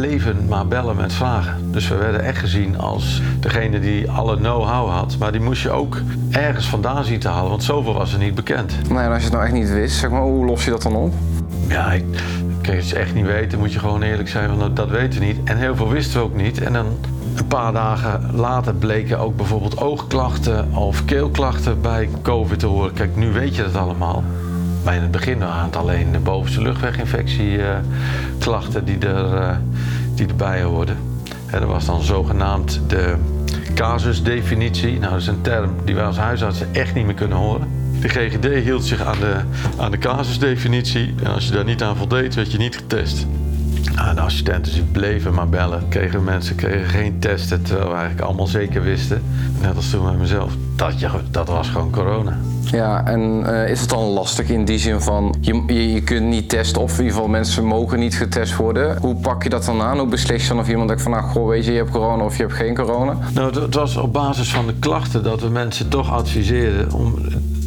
bleven 0.00 0.46
maar 0.48 0.66
bellen 0.66 0.96
met 0.96 1.12
vragen. 1.12 1.72
Dus 1.72 1.88
we 1.88 1.96
werden 1.96 2.20
echt 2.20 2.38
gezien 2.38 2.78
als 2.78 3.22
degene 3.40 3.80
die 3.80 4.10
alle 4.10 4.36
know-how 4.36 4.90
had. 4.90 5.16
Maar 5.18 5.32
die 5.32 5.40
moest 5.40 5.62
je 5.62 5.70
ook 5.70 6.00
ergens 6.30 6.68
vandaan 6.68 7.04
zien 7.04 7.18
te 7.18 7.28
halen, 7.28 7.50
want 7.50 7.64
zoveel 7.64 7.94
was 7.94 8.12
er 8.12 8.18
niet 8.18 8.34
bekend. 8.34 8.88
Nee, 8.88 8.98
en 8.98 9.08
als 9.08 9.18
je 9.18 9.24
het 9.24 9.32
nou 9.32 9.44
echt 9.44 9.52
niet 9.52 9.70
wist, 9.70 9.96
zeg 9.96 10.10
maar, 10.10 10.22
hoe 10.22 10.46
los 10.46 10.64
je 10.64 10.70
dat 10.70 10.82
dan 10.82 10.96
op? 10.96 11.14
Ja, 11.68 11.92
ik, 11.92 12.04
je 12.62 12.72
het 12.72 12.92
echt 12.92 13.14
niet 13.14 13.26
weet, 13.26 13.50
dan 13.50 13.60
moet 13.60 13.72
je 13.72 13.78
gewoon 13.78 14.02
eerlijk 14.02 14.28
zijn, 14.28 14.48
want 14.48 14.60
dat, 14.60 14.76
dat 14.76 14.88
weten 14.88 15.20
we 15.20 15.26
niet. 15.26 15.38
En 15.44 15.58
heel 15.58 15.76
veel 15.76 15.88
wisten 15.88 16.20
we 16.20 16.26
ook 16.26 16.36
niet. 16.36 16.60
En 16.60 16.72
dan 16.72 16.86
een 17.36 17.46
paar 17.46 17.72
dagen 17.72 18.30
later 18.34 18.74
bleken 18.74 19.18
ook 19.18 19.36
bijvoorbeeld 19.36 19.80
oogklachten 19.80 20.74
of 20.74 21.04
keelklachten 21.04 21.80
bij 21.80 22.08
COVID 22.22 22.58
te 22.58 22.66
horen. 22.66 22.92
Kijk, 22.92 23.16
nu 23.16 23.32
weet 23.32 23.56
je 23.56 23.62
dat 23.62 23.76
allemaal. 23.76 24.24
Maar 24.84 24.94
in 24.94 25.02
het 25.02 25.10
begin 25.10 25.38
waren 25.38 25.64
het 25.64 25.76
alleen 25.76 26.12
de 26.12 26.18
bovenste 26.18 26.62
luchtweginfectieklachten 26.62 28.84
die, 28.84 28.98
er, 28.98 29.34
uh, 29.34 29.50
die 30.14 30.26
erbij 30.26 30.62
hoorden. 30.62 30.96
En 31.46 31.60
dat 31.60 31.68
was 31.68 31.86
dan 31.86 32.02
zogenaamd 32.02 32.80
de 32.86 33.14
casusdefinitie. 33.74 34.98
Nou, 34.98 35.12
dat 35.12 35.20
is 35.20 35.26
een 35.26 35.40
term 35.40 35.74
die 35.84 35.94
wij 35.94 36.04
als 36.04 36.16
huisartsen 36.16 36.74
echt 36.74 36.94
niet 36.94 37.04
meer 37.04 37.14
kunnen 37.14 37.38
horen. 37.38 37.68
De 38.00 38.08
GGD 38.08 38.64
hield 38.64 38.84
zich 38.84 39.02
aan 39.02 39.18
de, 39.20 39.40
aan 39.78 39.90
de 39.90 39.98
casusdefinitie. 39.98 41.14
En 41.22 41.26
als 41.26 41.46
je 41.46 41.52
daar 41.52 41.64
niet 41.64 41.82
aan 41.82 41.96
voldeed, 41.96 42.34
werd 42.34 42.52
je 42.52 42.58
niet 42.58 42.76
getest. 42.76 43.26
Nou, 43.94 44.14
de 44.14 44.20
assistenten 44.20 44.72
die 44.72 44.82
bleven 44.82 45.34
maar 45.34 45.48
bellen. 45.48 45.88
Kregen 45.88 46.24
mensen 46.24 46.54
kregen 46.54 46.88
geen 46.88 47.18
testen, 47.18 47.62
terwijl 47.62 47.88
we 47.88 47.94
eigenlijk 47.94 48.26
allemaal 48.26 48.46
zeker 48.46 48.82
wisten. 48.82 49.22
Net 49.60 49.76
als 49.76 49.90
toen 49.90 50.04
bij 50.04 50.14
mezelf. 50.14 50.52
Dat, 50.76 50.94
dat 51.30 51.48
was 51.48 51.68
gewoon 51.68 51.90
corona. 51.90 52.36
Ja, 52.70 53.04
en 53.06 53.42
uh, 53.46 53.68
is 53.68 53.80
het 53.80 53.88
dan 53.88 54.04
lastig 54.04 54.48
in 54.48 54.64
die 54.64 54.78
zin 54.78 55.00
van 55.00 55.34
je, 55.40 55.62
je, 55.66 55.92
je, 55.92 56.02
kunt 56.02 56.26
niet 56.26 56.48
testen 56.48 56.82
of 56.82 56.90
in 56.92 56.98
ieder 56.98 57.12
geval 57.12 57.28
mensen 57.28 57.64
mogen 57.64 57.98
niet 57.98 58.14
getest 58.14 58.56
worden. 58.56 58.98
Hoe 59.00 59.14
pak 59.14 59.42
je 59.42 59.48
dat 59.48 59.64
dan 59.64 59.80
aan? 59.80 59.98
Hoe 59.98 60.08
beslis 60.08 60.42
je 60.42 60.48
dan 60.48 60.58
of 60.58 60.68
iemand 60.68 60.88
denkt 60.88 61.02
van 61.02 61.12
nou 61.12 61.24
goh 61.24 61.48
weet 61.48 61.64
je, 61.64 61.70
je 61.72 61.76
hebt 61.76 61.90
corona 61.90 62.24
of 62.24 62.36
je 62.36 62.42
hebt 62.42 62.54
geen 62.54 62.74
corona? 62.74 63.16
Nou, 63.34 63.60
het 63.60 63.74
was 63.74 63.96
op 63.96 64.12
basis 64.12 64.52
van 64.52 64.66
de 64.66 64.74
klachten 64.78 65.22
dat 65.22 65.40
we 65.40 65.48
mensen 65.48 65.88
toch 65.88 66.10
adviseerden 66.10 66.92
om 66.92 67.14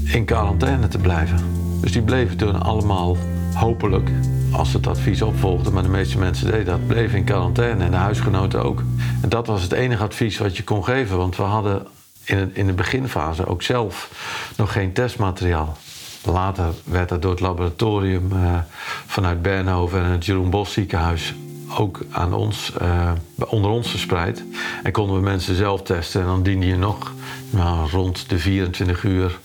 in 0.04 0.26
quarantaine 0.26 0.88
te 0.88 0.98
blijven. 0.98 1.38
Dus 1.82 1.92
die 1.92 2.02
bleven 2.02 2.38
toen 2.38 2.62
allemaal 2.62 3.18
hopelijk 3.54 4.10
als 4.56 4.74
het 4.74 4.88
advies 4.88 5.22
opvolgden, 5.22 5.74
maar 5.74 5.84
de 5.84 5.90
meeste 5.90 6.18
mensen 6.18 6.52
deden 6.52 6.66
dat, 6.66 6.88
bleven 6.88 7.18
in 7.18 7.24
quarantaine 7.24 7.84
en 7.84 7.92
de 7.92 7.98
huisgenoten 7.98 8.64
ook. 8.64 8.84
En 9.22 9.30
dat 9.30 9.48
was 9.48 9.62
het 9.62 9.72
enige 9.72 10.04
advies 10.04 10.38
wat 10.38 10.58
je 10.58 10.64
kon 10.64 10.84
geven, 10.84 11.18
want 11.18 11.36
we 11.36 11.44
hadden 11.44 11.88
in, 12.24 12.52
in 12.54 12.68
de 12.68 12.74
beginfase 12.74 13.48
ook 13.48 13.62
zelf 13.62 14.10
nog 14.58 14.72
geen 14.72 14.94
testmateriaal. 14.94 15.78
Later 16.24 16.66
werd 16.84 17.10
dat 17.10 17.22
door 17.22 17.32
het 17.32 17.40
laboratorium 17.40 18.32
uh, 18.34 18.58
vanuit 19.06 19.42
Bernhoven 19.42 20.04
en 20.04 20.12
het 20.12 20.26
Jeroen 20.26 20.50
Bos 20.50 20.74
ziekenhuis 20.74 21.34
ook 21.78 22.00
aan 22.12 22.34
ons, 22.34 22.74
uh, 22.82 23.12
onder 23.48 23.72
ons 23.72 23.90
verspreid. 23.90 24.44
En 24.84 24.92
konden 24.92 25.16
we 25.16 25.22
mensen 25.22 25.56
zelf 25.56 25.82
testen. 25.82 26.22
En 26.22 26.28
dan 26.28 26.44
diende 26.44 26.68
je 26.68 26.78
nog 26.78 27.14
nou, 27.50 27.90
rond 27.90 28.30
de 28.30 28.40
24 28.40 29.04
uur, 29.04 29.40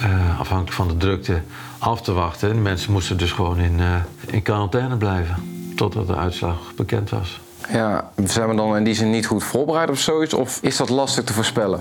uh, 0.00 0.40
afhankelijk 0.40 0.76
van 0.76 0.88
de 0.88 0.96
drukte, 0.96 1.42
af 1.84 2.00
te 2.00 2.12
wachten. 2.12 2.50
En 2.50 2.62
mensen 2.62 2.92
moesten 2.92 3.16
dus 3.16 3.32
gewoon 3.32 3.58
in, 3.58 3.80
in 4.26 4.42
quarantaine 4.42 4.96
blijven. 4.96 5.36
Totdat 5.76 6.06
de 6.06 6.16
uitslag 6.16 6.72
bekend 6.76 7.10
was. 7.10 7.40
Ja, 7.72 8.10
zijn 8.24 8.48
we 8.48 8.54
dan 8.54 8.76
in 8.76 8.84
die 8.84 8.94
zin 8.94 9.10
niet 9.10 9.26
goed 9.26 9.44
voorbereid 9.44 9.88
op 9.88 9.96
zoiets? 9.96 10.34
Of 10.34 10.58
is 10.62 10.76
dat 10.76 10.88
lastig 10.88 11.24
te 11.24 11.32
voorspellen? 11.32 11.80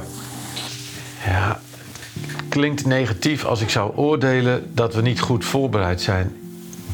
Ja, 1.26 1.60
klinkt 2.50 2.86
negatief 2.86 3.46
als 3.46 3.62
ik 3.62 3.70
zou 3.70 3.96
oordelen 3.96 4.72
dat 4.74 4.94
we 4.94 5.02
niet 5.02 5.20
goed 5.20 5.46
voorbereid 5.46 6.02
zijn. 6.02 6.36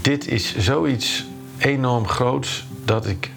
Dit 0.02 0.28
is 0.28 0.58
zoiets 0.58 1.26
enorm 1.58 2.08
groots 2.08 2.66
dat 2.86 3.08
ik 3.08 3.32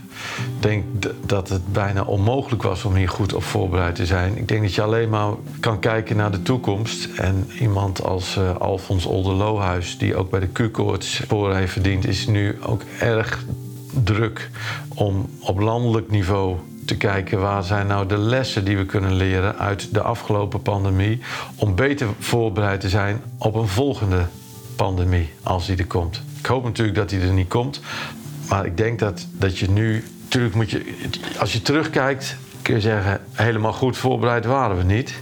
denk 0.63 0.85
dat 1.27 1.49
het 1.49 1.73
bijna 1.73 2.03
onmogelijk 2.03 2.63
was 2.63 2.85
om 2.85 2.95
hier 2.95 3.09
goed 3.09 3.35
op 3.35 3.43
voorbereid 3.43 3.95
te 3.95 4.07
zijn. 4.07 4.37
Ik 4.37 4.49
denk 4.49 4.63
dat 4.63 4.75
je 4.75 4.83
alleen 4.83 5.09
maar 5.09 5.33
kan 5.61 5.79
kijken 5.79 6.17
naar 6.17 6.31
de 6.31 6.43
toekomst. 6.43 7.09
En 7.17 7.51
iemand 7.61 8.05
als 8.05 8.37
uh, 8.37 8.57
Alfons 8.57 9.07
Olderlohuis, 9.07 9.99
die 9.99 10.17
ook 10.17 10.31
bij 10.31 10.41
de 10.41 10.49
Q-koorts 10.53 11.15
sporen 11.15 11.57
heeft 11.57 11.73
verdiend, 11.73 12.07
is 12.07 12.27
nu 12.27 12.59
ook 12.63 12.83
erg 12.99 13.45
druk 14.05 14.51
om 14.95 15.29
op 15.41 15.59
landelijk 15.59 16.11
niveau 16.11 16.57
te 16.85 16.97
kijken 16.97 17.41
waar 17.41 17.63
zijn 17.63 17.87
nou 17.87 18.07
de 18.07 18.19
lessen 18.19 18.65
die 18.65 18.77
we 18.77 18.87
kunnen 18.87 19.13
leren 19.13 19.59
uit 19.59 19.95
de 19.95 20.03
afgelopen 20.03 20.63
pandemie 20.63 21.21
om 21.55 21.75
beter 21.75 22.09
voorbereid 22.19 22.81
te 22.81 22.89
zijn 22.89 23.23
op 23.39 23.55
een 23.55 23.69
volgende 23.69 24.27
pandemie 24.77 25.31
als 25.43 25.67
die 25.67 25.77
er 25.77 25.87
komt. 25.87 26.23
Ik 26.39 26.47
hoop 26.47 26.65
natuurlijk 26.65 26.97
dat 26.97 27.09
die 27.09 27.21
er 27.21 27.33
niet 27.33 27.49
komt, 27.49 27.81
maar 28.49 28.67
ik 28.67 28.77
denk 28.77 28.99
dat, 28.99 29.27
dat 29.33 29.59
je 29.59 29.71
nu 29.71 30.05
natuurlijk 30.33 30.55
moet 30.55 30.71
je 30.71 31.09
als 31.39 31.53
je 31.53 31.63
terugkijkt 31.63 32.37
kun 32.63 32.75
je 32.75 32.81
zeggen 32.81 33.21
helemaal 33.33 33.73
goed 33.73 33.97
voorbereid 33.97 34.45
waren 34.45 34.77
we 34.77 34.83
niet. 34.83 35.15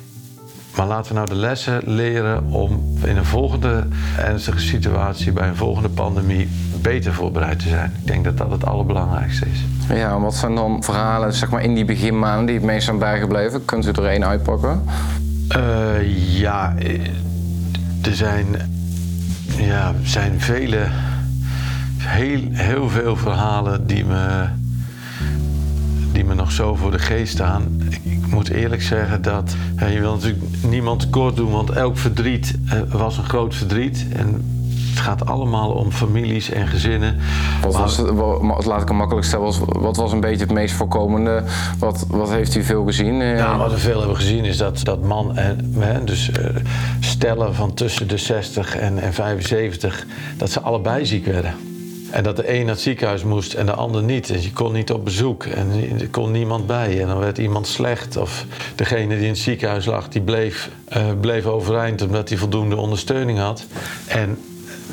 Maar 0.76 0.86
laten 0.86 1.08
we 1.08 1.14
nou 1.14 1.28
de 1.28 1.34
lessen 1.34 1.80
leren 1.84 2.44
om 2.44 2.98
in 3.04 3.16
een 3.16 3.24
volgende 3.24 3.86
ernstige 4.16 4.58
situatie, 4.58 5.32
bij 5.32 5.48
een 5.48 5.56
volgende 5.56 5.88
pandemie, 5.88 6.48
beter 6.82 7.14
voorbereid 7.14 7.58
te 7.58 7.68
zijn. 7.68 7.92
Ik 8.00 8.06
denk 8.06 8.24
dat 8.24 8.36
dat 8.36 8.50
het 8.50 8.66
allerbelangrijkste 8.66 9.46
is. 9.46 9.64
Ja, 9.96 10.20
wat 10.20 10.34
zijn 10.34 10.54
dan 10.54 10.82
verhalen 10.82 11.32
zeg 11.32 11.50
maar, 11.50 11.62
in 11.62 11.74
die 11.74 11.84
beginmaanden 11.84 12.46
die 12.46 12.54
het 12.54 12.64
meest 12.64 12.84
zijn 12.84 12.98
bijgebleven? 12.98 13.64
Kunt 13.64 13.86
u 13.86 13.90
er 13.90 14.06
één 14.06 14.24
uitpakken? 14.24 14.84
Uh, 15.56 16.38
ja, 16.38 16.74
er 18.02 18.14
zijn, 18.14 18.46
ja, 19.56 19.94
zijn 20.02 20.40
vele, 20.40 20.86
heel, 21.98 22.40
heel 22.52 22.88
veel 22.88 23.16
verhalen 23.16 23.86
die 23.86 24.04
me, 24.04 24.48
die 26.20 26.28
me 26.28 26.34
nog 26.34 26.52
zo 26.52 26.74
voor 26.74 26.90
de 26.90 26.98
geest 26.98 27.32
staan. 27.32 27.82
Ik, 27.90 28.00
ik 28.02 28.26
moet 28.26 28.48
eerlijk 28.48 28.82
zeggen 28.82 29.22
dat 29.22 29.54
ja, 29.78 29.86
je 29.86 30.00
wil 30.00 30.12
natuurlijk 30.12 30.44
niemand 30.62 31.00
tekort 31.00 31.36
doen, 31.36 31.50
want 31.50 31.70
elk 31.70 31.96
verdriet 31.96 32.58
uh, 32.64 32.92
was 32.92 33.18
een 33.18 33.24
groot 33.24 33.54
verdriet. 33.54 34.06
En 34.12 34.58
het 34.90 34.98
gaat 34.98 35.26
allemaal 35.26 35.70
om 35.70 35.90
families 35.90 36.50
en 36.50 36.66
gezinnen. 36.66 37.16
Wat 37.62 37.76
was 37.76 37.96
het, 37.96 38.10
wat, 38.10 38.64
laat 38.64 38.82
ik 38.82 38.88
het 38.88 38.96
makkelijk 38.96 39.26
stellen, 39.26 39.52
wat 39.80 39.96
was 39.96 40.12
een 40.12 40.20
beetje 40.20 40.44
het 40.44 40.52
meest 40.52 40.74
voorkomende? 40.74 41.42
Wat, 41.78 42.04
wat 42.08 42.30
heeft 42.30 42.54
u 42.54 42.62
veel 42.62 42.84
gezien? 42.84 43.16
Nou, 43.16 43.58
wat 43.58 43.70
we 43.70 43.78
veel 43.78 43.98
hebben 43.98 44.16
gezien 44.16 44.44
is 44.44 44.56
dat, 44.56 44.80
dat 44.84 45.02
man 45.02 45.36
en 45.36 45.74
hè, 45.78 46.04
dus 46.04 46.30
uh, 46.30 46.46
stellen 47.00 47.54
van 47.54 47.74
tussen 47.74 48.08
de 48.08 48.16
60 48.16 48.76
en, 48.76 48.98
en 48.98 49.12
75, 49.12 50.06
dat 50.36 50.50
ze 50.50 50.60
allebei 50.60 51.06
ziek 51.06 51.26
werden. 51.26 51.69
En 52.10 52.22
dat 52.22 52.36
de 52.36 52.52
een 52.52 52.60
naar 52.60 52.74
het 52.74 52.80
ziekenhuis 52.80 53.22
moest 53.22 53.54
en 53.54 53.66
de 53.66 53.72
ander 53.72 54.02
niet. 54.02 54.26
Dus 54.26 54.44
je 54.44 54.52
kon 54.52 54.72
niet 54.72 54.92
op 54.92 55.04
bezoek 55.04 55.44
en 55.44 55.70
er 56.00 56.08
kon 56.08 56.30
niemand 56.30 56.66
bij. 56.66 57.00
En 57.00 57.06
dan 57.06 57.18
werd 57.18 57.38
iemand 57.38 57.66
slecht. 57.66 58.16
Of 58.16 58.44
degene 58.74 59.14
die 59.14 59.24
in 59.24 59.30
het 59.30 59.38
ziekenhuis 59.38 59.84
lag, 59.84 60.08
die 60.08 60.22
bleef, 60.22 60.70
uh, 60.96 61.02
bleef 61.20 61.46
overeind 61.46 62.02
omdat 62.02 62.28
hij 62.28 62.38
voldoende 62.38 62.76
ondersteuning 62.76 63.38
had. 63.38 63.66
En 64.06 64.38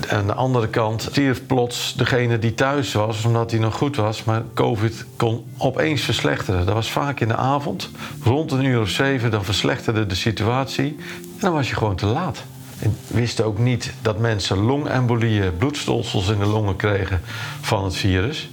aan 0.10 0.28
de 0.28 0.34
andere 0.34 0.68
kant 0.68 1.02
stierf 1.02 1.46
plots 1.46 1.94
degene 1.96 2.40
die 2.40 2.54
thuis 2.54 2.94
was, 2.94 3.26
omdat 3.26 3.52
hij 3.52 3.60
nog 3.60 3.76
goed 3.76 3.96
was. 3.96 4.24
Maar 4.24 4.44
COVID 4.54 5.06
kon 5.16 5.46
opeens 5.58 6.02
verslechteren. 6.02 6.66
Dat 6.66 6.76
was 6.76 6.92
vaak 6.92 7.20
in 7.20 7.28
de 7.28 7.36
avond, 7.36 7.90
rond 8.24 8.52
een 8.52 8.64
uur 8.64 8.82
of 8.82 8.90
zeven, 8.90 9.32
dan 9.32 9.46
verslechterde 9.46 10.06
de 10.06 10.16
situatie. 10.16 10.96
En 11.18 11.40
dan 11.40 11.54
was 11.54 11.70
je 11.70 11.76
gewoon 11.76 11.96
te 11.96 12.06
laat. 12.06 12.44
En 12.80 12.98
wisten 13.08 13.46
ook 13.46 13.60
niet 13.60 13.94
dat 14.02 14.20
mensen 14.20 14.58
longembolieën, 14.58 15.58
bloedstolsels 15.58 16.30
in 16.30 16.40
de 16.40 16.46
longen 16.46 16.76
kregen 16.76 17.22
van 17.62 17.84
het 17.84 17.96
virus. 17.96 18.50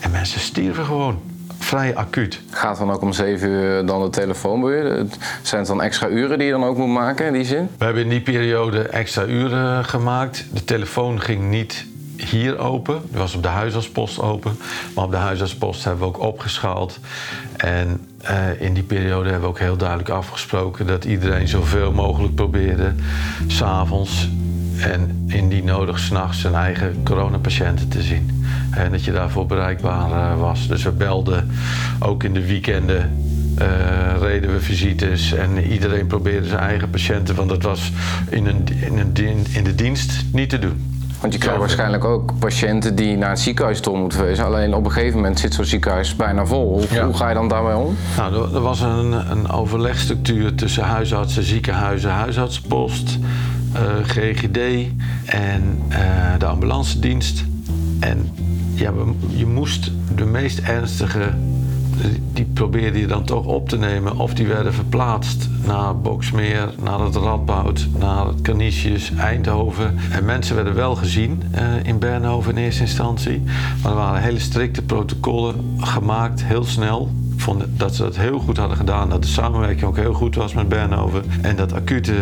En 0.00 0.10
mensen 0.10 0.40
stierven 0.40 0.84
gewoon 0.84 1.20
vrij 1.58 1.96
acuut. 1.96 2.40
Gaat 2.50 2.78
dan 2.78 2.90
ook 2.90 3.02
om 3.02 3.12
zeven 3.12 3.48
uur 3.48 3.86
dan 3.86 4.02
de 4.02 4.10
telefoon 4.10 4.64
weer? 4.64 5.06
Zijn 5.42 5.60
het 5.60 5.70
dan 5.70 5.82
extra 5.82 6.08
uren 6.08 6.38
die 6.38 6.46
je 6.46 6.52
dan 6.52 6.64
ook 6.64 6.76
moet 6.76 6.88
maken 6.88 7.26
in 7.26 7.32
die 7.32 7.44
zin? 7.44 7.68
We 7.78 7.84
hebben 7.84 8.02
in 8.02 8.08
die 8.08 8.20
periode 8.20 8.82
extra 8.82 9.24
uren 9.24 9.84
gemaakt. 9.84 10.44
De 10.52 10.64
telefoon 10.64 11.20
ging 11.20 11.50
niet 11.50 11.86
hier 12.16 12.58
open. 12.58 13.00
Die 13.08 13.18
was 13.18 13.34
op 13.34 13.42
de 13.42 13.48
huisartspost 13.48 14.20
open. 14.20 14.58
Maar 14.94 15.04
op 15.04 15.10
de 15.10 15.16
huisartspost 15.16 15.84
hebben 15.84 16.02
we 16.02 16.06
ook 16.06 16.20
opgeschaald. 16.20 16.98
En 17.56 18.06
uh, 18.30 18.60
in 18.60 18.74
die 18.74 18.82
periode 18.82 19.30
hebben 19.30 19.48
we 19.48 19.54
ook 19.54 19.58
heel 19.58 19.76
duidelijk 19.76 20.08
afgesproken 20.08 20.86
dat 20.86 21.04
iedereen 21.04 21.48
zoveel 21.48 21.92
mogelijk 21.92 22.34
probeerde 22.34 22.94
s'avonds 23.46 24.28
en 24.78 25.24
indien 25.26 25.64
nodig 25.64 25.98
s'nachts 25.98 26.40
zijn 26.40 26.54
eigen 26.54 27.02
coronapatiënten 27.04 27.88
te 27.88 28.02
zien. 28.02 28.44
En 28.70 28.90
dat 28.90 29.04
je 29.04 29.12
daarvoor 29.12 29.46
bereikbaar 29.46 30.10
uh, 30.10 30.40
was. 30.40 30.68
Dus 30.68 30.82
we 30.82 30.90
belden 30.90 31.50
ook 31.98 32.24
in 32.24 32.34
de 32.34 32.46
weekenden. 32.46 33.24
Uh, 33.60 34.20
reden 34.20 34.52
we 34.52 34.60
visites 34.60 35.32
en 35.32 35.70
iedereen 35.70 36.06
probeerde 36.06 36.48
zijn 36.48 36.60
eigen 36.60 36.90
patiënten, 36.90 37.34
want 37.34 37.48
dat 37.48 37.62
was 37.62 37.92
in, 38.30 38.46
een, 38.46 38.64
in, 38.80 38.98
een, 38.98 39.46
in 39.52 39.64
de 39.64 39.74
dienst 39.74 40.24
niet 40.32 40.48
te 40.48 40.58
doen. 40.58 40.95
Want 41.20 41.32
je 41.32 41.38
krijgt 41.38 41.58
waarschijnlijk 41.58 42.04
ook 42.04 42.38
patiënten 42.38 42.94
die 42.94 43.16
naar 43.16 43.30
het 43.30 43.38
ziekenhuis 43.38 43.80
toe 43.80 43.98
moeten 43.98 44.24
wezen. 44.24 44.44
Alleen 44.44 44.74
op 44.74 44.84
een 44.84 44.90
gegeven 44.90 45.16
moment 45.16 45.38
zit 45.38 45.54
zo'n 45.54 45.64
ziekenhuis 45.64 46.16
bijna 46.16 46.46
vol. 46.46 46.72
Hoe, 46.72 46.84
ja. 46.90 47.04
hoe, 47.04 47.14
ga 47.14 47.28
je 47.28 47.34
dan 47.34 47.48
daarmee 47.48 47.76
om? 47.76 47.96
Nou, 48.16 48.54
er 48.54 48.60
was 48.60 48.80
een, 48.80 49.30
een 49.30 49.50
overlegstructuur 49.50 50.54
tussen 50.54 50.82
huisartsen, 50.82 51.42
ziekenhuizen, 51.42 52.10
huisartsenpost, 52.10 53.18
uh, 53.74 53.80
GGD 54.02 54.58
en 55.26 55.82
uh, 55.88 55.98
de 56.38 56.46
ambulance 56.46 56.98
dienst. 56.98 57.44
En 58.00 58.30
ja, 58.74 58.92
je 59.28 59.46
moest 59.46 59.90
de 60.14 60.24
meest 60.24 60.58
ernstige, 60.58 61.34
die 62.32 62.44
probeerde 62.44 62.98
je 62.98 63.06
dan 63.06 63.24
toch 63.24 63.44
op 63.44 63.68
te 63.68 63.78
nemen. 63.78 64.18
Of 64.18 64.34
die 64.34 64.46
werden 64.46 64.74
verplaatst 64.74 65.48
naar 65.66 66.00
Boksmeer, 66.00 66.74
naar 66.82 67.00
het 67.00 67.16
Radboud, 67.16 67.88
naar 67.98 68.26
het 68.26 68.42
Canisius, 68.42 69.12
Eindhoven. 69.16 69.94
En 70.10 70.24
mensen 70.24 70.54
werden 70.54 70.74
wel 70.74 70.96
gezien 70.96 71.42
uh, 71.54 71.60
in 71.82 71.98
Bernhoven 71.98 72.56
in 72.56 72.64
eerste 72.64 72.82
instantie. 72.82 73.42
Maar 73.82 73.92
er 73.92 73.98
waren 73.98 74.22
hele 74.22 74.38
strikte 74.38 74.82
protocollen 74.82 75.54
gemaakt, 75.80 76.44
heel 76.44 76.64
snel. 76.64 77.10
Ik 77.34 77.40
vond 77.42 77.64
dat 77.76 77.94
ze 77.94 78.02
dat 78.02 78.16
heel 78.16 78.38
goed 78.38 78.56
hadden 78.56 78.76
gedaan. 78.76 79.08
Dat 79.08 79.22
de 79.22 79.28
samenwerking 79.28 79.84
ook 79.84 79.96
heel 79.96 80.12
goed 80.12 80.34
was 80.34 80.54
met 80.54 80.68
Bernhoven. 80.68 81.22
En 81.42 81.56
dat 81.56 81.72
acute 81.72 82.14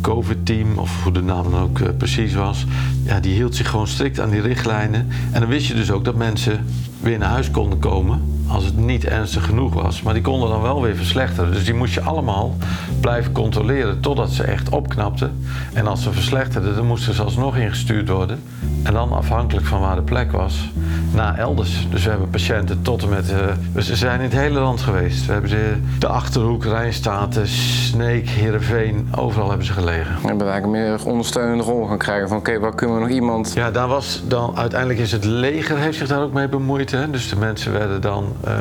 COVID-team, 0.00 0.78
of 0.78 1.02
hoe 1.02 1.12
de 1.12 1.22
naam 1.22 1.50
dan 1.50 1.60
ook 1.60 1.78
uh, 1.78 1.88
precies 1.98 2.34
was, 2.34 2.66
ja, 3.04 3.20
die 3.20 3.34
hield 3.34 3.56
zich 3.56 3.70
gewoon 3.70 3.86
strikt 3.86 4.20
aan 4.20 4.30
die 4.30 4.40
richtlijnen. 4.40 5.08
En 5.30 5.40
dan 5.40 5.48
wist 5.48 5.66
je 5.66 5.74
dus 5.74 5.90
ook 5.90 6.04
dat 6.04 6.14
mensen 6.14 6.66
weer 7.02 7.18
naar 7.18 7.28
huis 7.28 7.50
konden 7.50 7.78
komen 7.78 8.32
als 8.46 8.64
het 8.64 8.76
niet 8.76 9.04
ernstig 9.04 9.44
genoeg 9.44 9.74
was. 9.74 10.02
Maar 10.02 10.14
die 10.14 10.22
konden 10.22 10.48
dan 10.48 10.62
wel 10.62 10.82
weer 10.82 10.96
verslechteren. 10.96 11.52
Dus 11.52 11.64
die 11.64 11.74
moest 11.74 11.94
je 11.94 12.00
allemaal 12.00 12.56
blijven 13.00 13.32
controleren 13.32 14.00
totdat 14.00 14.30
ze 14.30 14.42
echt 14.42 14.68
opknapten. 14.68 15.44
En 15.72 15.86
als 15.86 16.02
ze 16.02 16.12
verslechterden, 16.12 16.74
dan 16.74 16.86
moesten 16.86 17.14
ze 17.14 17.22
alsnog 17.22 17.56
ingestuurd 17.56 18.08
worden. 18.08 18.42
En 18.82 18.92
dan 18.92 19.12
afhankelijk 19.12 19.66
van 19.66 19.80
waar 19.80 19.96
de 19.96 20.02
plek 20.02 20.32
was, 20.32 20.70
naar 21.14 21.38
elders. 21.38 21.86
Dus 21.90 22.04
we 22.04 22.10
hebben 22.10 22.30
patiënten 22.30 22.82
tot 22.82 23.02
en 23.02 23.08
met... 23.08 23.30
Uh, 23.30 23.38
we 23.72 23.82
zijn 23.82 24.20
in 24.20 24.30
het 24.30 24.38
hele 24.38 24.60
land 24.60 24.80
geweest. 24.80 25.26
We 25.26 25.32
hebben 25.32 25.50
ze 25.50 25.74
de 25.98 26.06
Achterhoek, 26.06 26.64
Rijnstaten, 26.64 27.48
Sneek, 27.48 28.28
Heerenveen, 28.28 29.08
overal 29.16 29.48
hebben 29.48 29.66
ze 29.66 29.72
gelegen. 29.72 30.16
We 30.20 30.28
hebben 30.28 30.50
eigenlijk 30.50 30.82
meer 30.82 31.06
ondersteunende 31.06 31.64
rol 31.64 31.86
gaan 31.86 31.98
krijgen 31.98 32.28
van 32.28 32.36
oké, 32.36 32.48
okay, 32.48 32.62
waar 32.62 32.74
kunnen 32.74 32.96
we 32.96 33.02
nog 33.02 33.12
iemand... 33.12 33.52
Ja, 33.54 33.70
daar 33.70 33.88
was 33.88 34.22
dan... 34.28 34.56
Uiteindelijk 34.56 35.00
is 35.00 35.12
het 35.12 35.24
leger 35.24 35.78
heeft 35.78 35.98
zich 35.98 36.08
daar 36.08 36.22
ook 36.22 36.32
mee 36.32 36.48
bemoeid. 36.48 36.91
Dus 36.92 37.28
de 37.28 37.36
mensen 37.36 37.72
werden 37.72 38.00
dan... 38.00 38.36
Uh, 38.44 38.52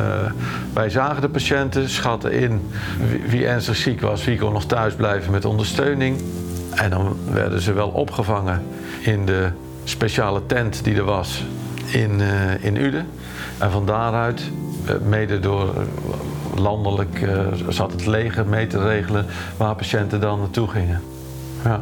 wij 0.74 0.90
zagen 0.90 1.22
de 1.22 1.30
patiënten, 1.30 1.90
schatten 1.90 2.32
in 2.32 2.62
wie, 3.28 3.48
ernstig 3.48 3.76
ziek 3.76 4.02
was, 4.02 4.26
wie 4.26 4.38
kon 4.38 4.54
nog 4.54 4.66
thuis 4.66 4.94
blijven 4.94 5.32
met 5.32 5.46
ondersteuning. 5.46 6.22
En 6.76 6.90
dan 6.90 7.18
werden 7.32 7.62
ze 7.62 7.74
wel 7.74 7.90
opgevangen 7.90 8.64
in 9.02 9.26
de 9.26 9.50
speciale 9.84 10.46
tent 10.46 10.84
die 10.84 10.96
er 10.96 11.04
was 11.04 11.44
in, 11.86 12.20
uh, 12.20 12.64
in 12.64 12.76
Uden. 12.76 13.08
En 13.58 13.72
van 13.72 13.86
daaruit, 13.86 14.42
uh, 14.86 14.92
mede 15.08 15.40
door 15.40 15.74
landelijk 16.56 17.30
zat 17.70 17.92
het 17.92 18.06
leger 18.06 18.46
mee 18.46 18.68
te 18.68 18.84
regelen 18.84 19.26
waar 19.58 19.76
patiënten 19.76 20.22
dan 20.22 20.40
naartoe 20.40 20.68
gingen. 20.68 21.02
Ja. 21.64 21.82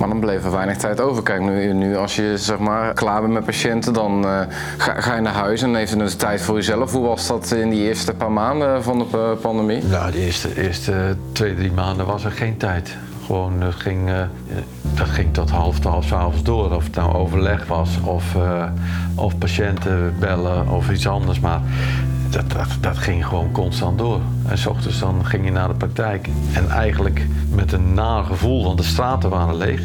Maar 0.00 0.08
dan 0.08 0.20
bleef 0.20 0.44
er 0.44 0.50
weinig 0.50 0.76
tijd 0.76 1.00
over. 1.00 1.22
Kijk, 1.22 1.40
nu, 1.40 1.72
nu 1.72 1.96
als 1.96 2.16
je 2.16 2.38
zeg 2.38 2.58
maar, 2.58 2.92
klaar 2.92 3.20
bent 3.20 3.32
met 3.32 3.44
patiënten, 3.44 3.92
dan 3.92 4.24
uh, 4.24 4.40
ga, 4.76 5.00
ga, 5.00 5.14
je 5.14 5.20
naar 5.20 5.34
huis 5.34 5.62
en 5.62 5.76
even 5.76 5.98
de 5.98 6.16
tijd 6.16 6.40
voor 6.40 6.54
jezelf. 6.54 6.92
Hoe 6.92 7.06
was 7.06 7.26
dat 7.26 7.50
in 7.50 7.70
die 7.70 7.82
eerste 7.82 8.14
paar 8.14 8.32
maanden 8.32 8.82
van 8.82 8.98
de 8.98 9.36
pandemie? 9.40 9.84
Nou, 9.84 10.12
de 10.12 10.18
eerste, 10.18 10.62
eerste 10.62 11.16
twee, 11.32 11.54
drie 11.54 11.72
maanden 11.72 12.06
was 12.06 12.24
er 12.24 12.30
geen 12.30 12.56
tijd. 12.56 12.96
Gewoon, 13.26 13.60
dat 13.60 13.74
ging, 13.74 14.08
uh, 14.08 14.14
dat 14.82 15.08
ging 15.08 15.34
tot 15.34 15.50
half 15.50 15.78
twaalf 15.78 16.04
s'avonds 16.04 16.42
door. 16.42 16.74
Of 16.74 16.84
het 16.84 16.94
nou 16.94 17.14
overleg 17.14 17.66
was 17.66 17.88
of, 18.04 18.36
of 19.14 19.38
patiënten 19.38 20.14
bellen 20.18 20.68
of 20.68 20.90
iets 20.90 21.08
anders. 21.08 21.40
Maar 21.40 21.60
dat, 22.30 22.68
dat, 22.80 22.98
ging 22.98 23.26
gewoon 23.26 23.52
constant 23.52 23.98
door. 23.98 24.20
En 24.46 24.58
s 24.58 24.66
ochtends 24.66 24.98
dan 24.98 25.26
ging 25.26 25.44
je 25.44 25.50
naar 25.50 25.68
de 25.68 25.74
praktijk. 25.74 26.28
En 26.52 26.68
eigenlijk 26.68 27.26
met 27.50 27.72
een 27.72 27.94
naar 27.94 28.24
gevoel, 28.24 28.64
want 28.64 28.78
de 28.78 28.84
straten 28.84 29.30
waren 29.30 29.56
leeg. 29.56 29.82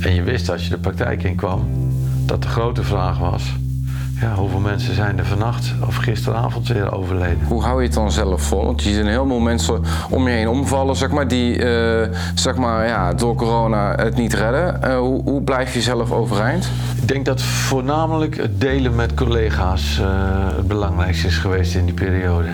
En 0.00 0.14
je 0.14 0.22
wist 0.22 0.50
als 0.50 0.64
je 0.64 0.70
de 0.70 0.78
praktijk 0.78 1.22
in 1.22 1.36
kwam, 1.36 1.68
dat 2.26 2.42
de 2.42 2.48
grote 2.48 2.82
vraag 2.82 3.18
was... 3.18 3.52
Ja, 4.20 4.34
hoeveel 4.34 4.60
mensen 4.60 4.94
zijn 4.94 5.18
er 5.18 5.26
vannacht 5.26 5.74
of 5.86 5.96
gisteravond 5.96 6.68
weer 6.68 6.92
overleden? 6.92 7.46
Hoe 7.46 7.62
hou 7.62 7.80
je 7.80 7.86
het 7.86 7.94
dan 7.94 8.12
zelf 8.12 8.42
vol? 8.42 8.64
Want 8.64 8.82
je 8.82 8.88
ziet 8.88 8.98
een 8.98 9.06
heleboel 9.06 9.40
mensen 9.40 9.82
om 10.10 10.28
je 10.28 10.34
heen 10.34 10.48
omvallen, 10.48 10.96
zeg 10.96 11.10
maar, 11.10 11.28
die 11.28 11.58
uh, 11.58 12.16
zeg 12.34 12.56
maar, 12.56 12.86
ja, 12.86 13.12
door 13.12 13.34
corona 13.34 13.94
het 13.94 14.16
niet 14.16 14.34
redden. 14.34 14.80
Uh, 14.84 14.98
hoe, 14.98 15.22
hoe, 15.22 15.42
blijf 15.42 15.74
je 15.74 15.80
zelf 15.80 16.12
overeind? 16.12 16.70
Ik 17.00 17.08
denk 17.08 17.24
dat 17.24 17.42
voornamelijk 17.42 18.36
het 18.36 18.60
delen 18.60 18.94
met 18.94 19.14
collega's 19.14 19.98
uh, 20.00 20.06
het 20.56 20.68
belangrijkste 20.68 21.26
is 21.26 21.38
geweest 21.38 21.74
in 21.74 21.84
die 21.84 21.94
periode. 21.94 22.48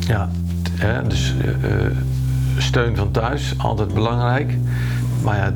Ja, 0.00 0.28
hè, 0.78 1.02
dus 1.02 1.34
steun 2.58 2.96
van 2.96 3.10
thuis, 3.10 3.54
altijd 3.56 3.94
belangrijk. 3.94 4.52
Maar 5.22 5.36
ja, 5.36 5.52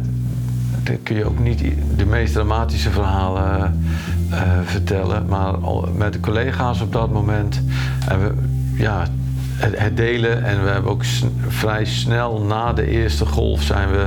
dan 0.82 1.02
kun 1.02 1.16
je 1.16 1.24
ook 1.24 1.38
niet 1.38 1.62
de 1.96 2.06
meest 2.06 2.32
dramatische 2.32 2.90
verhalen 2.90 3.74
uh, 4.30 4.40
vertellen. 4.64 5.26
Maar 5.26 5.54
met 5.94 6.12
de 6.12 6.20
collega's 6.20 6.80
op 6.80 6.92
dat 6.92 7.12
moment. 7.12 7.62
En 8.08 8.20
we, 8.20 8.34
ja, 8.82 9.06
het, 9.58 9.96
delen. 9.96 10.44
En 10.44 10.64
we 10.64 10.70
hebben 10.70 10.90
ook 10.90 11.04
vrij 11.48 11.84
snel 11.84 12.40
na 12.40 12.72
de 12.72 12.86
eerste 12.86 13.26
golf 13.26 13.62
zijn 13.62 13.90
we 13.90 14.06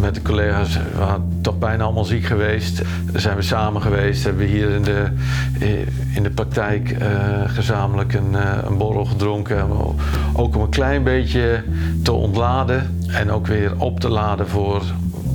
met 0.00 0.14
de 0.14 0.22
collega's, 0.22 0.76
we 0.76 0.98
waren 0.98 1.38
toch 1.40 1.58
bijna 1.58 1.84
allemaal 1.84 2.04
ziek 2.04 2.24
geweest. 2.24 2.82
Zijn 3.12 3.36
we 3.36 3.42
samen 3.42 3.82
geweest, 3.82 4.24
hebben 4.24 4.46
we 4.46 4.52
hier 4.52 4.70
in 4.70 4.82
de, 4.82 5.06
in 6.14 6.22
de 6.22 6.30
praktijk 6.30 6.90
uh, 6.90 6.98
gezamenlijk 7.46 8.14
een, 8.14 8.36
een 8.66 8.78
borrel 8.78 9.04
gedronken. 9.04 9.66
Ook 10.32 10.56
om 10.56 10.62
een 10.62 10.68
klein 10.68 11.02
beetje 11.02 11.64
te 12.02 12.12
ontladen 12.12 13.00
en 13.06 13.30
ook 13.30 13.46
weer 13.46 13.72
op 13.78 14.00
te 14.00 14.08
laden 14.08 14.48
voor 14.48 14.82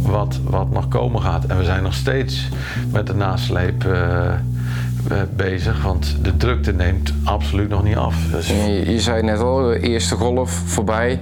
wat, 0.07 0.39
wat 0.43 0.71
nog 0.71 0.87
komen 0.87 1.21
gaat. 1.21 1.45
En 1.45 1.57
we 1.57 1.63
zijn 1.63 1.83
nog 1.83 1.93
steeds 1.93 2.49
met 2.91 3.07
de 3.07 3.13
nasleep 3.13 3.85
uh, 3.85 4.33
bezig, 5.35 5.83
want 5.83 6.15
de 6.21 6.37
drukte 6.37 6.73
neemt 6.73 7.13
absoluut 7.23 7.69
nog 7.69 7.83
niet 7.83 7.95
af. 7.95 8.15
Dus... 8.31 8.47
Je, 8.47 8.91
je, 8.91 8.99
zei 8.99 9.23
net 9.23 9.39
al, 9.39 9.61
de 9.61 9.79
eerste 9.79 10.15
golf 10.15 10.51
voorbij, 10.51 11.19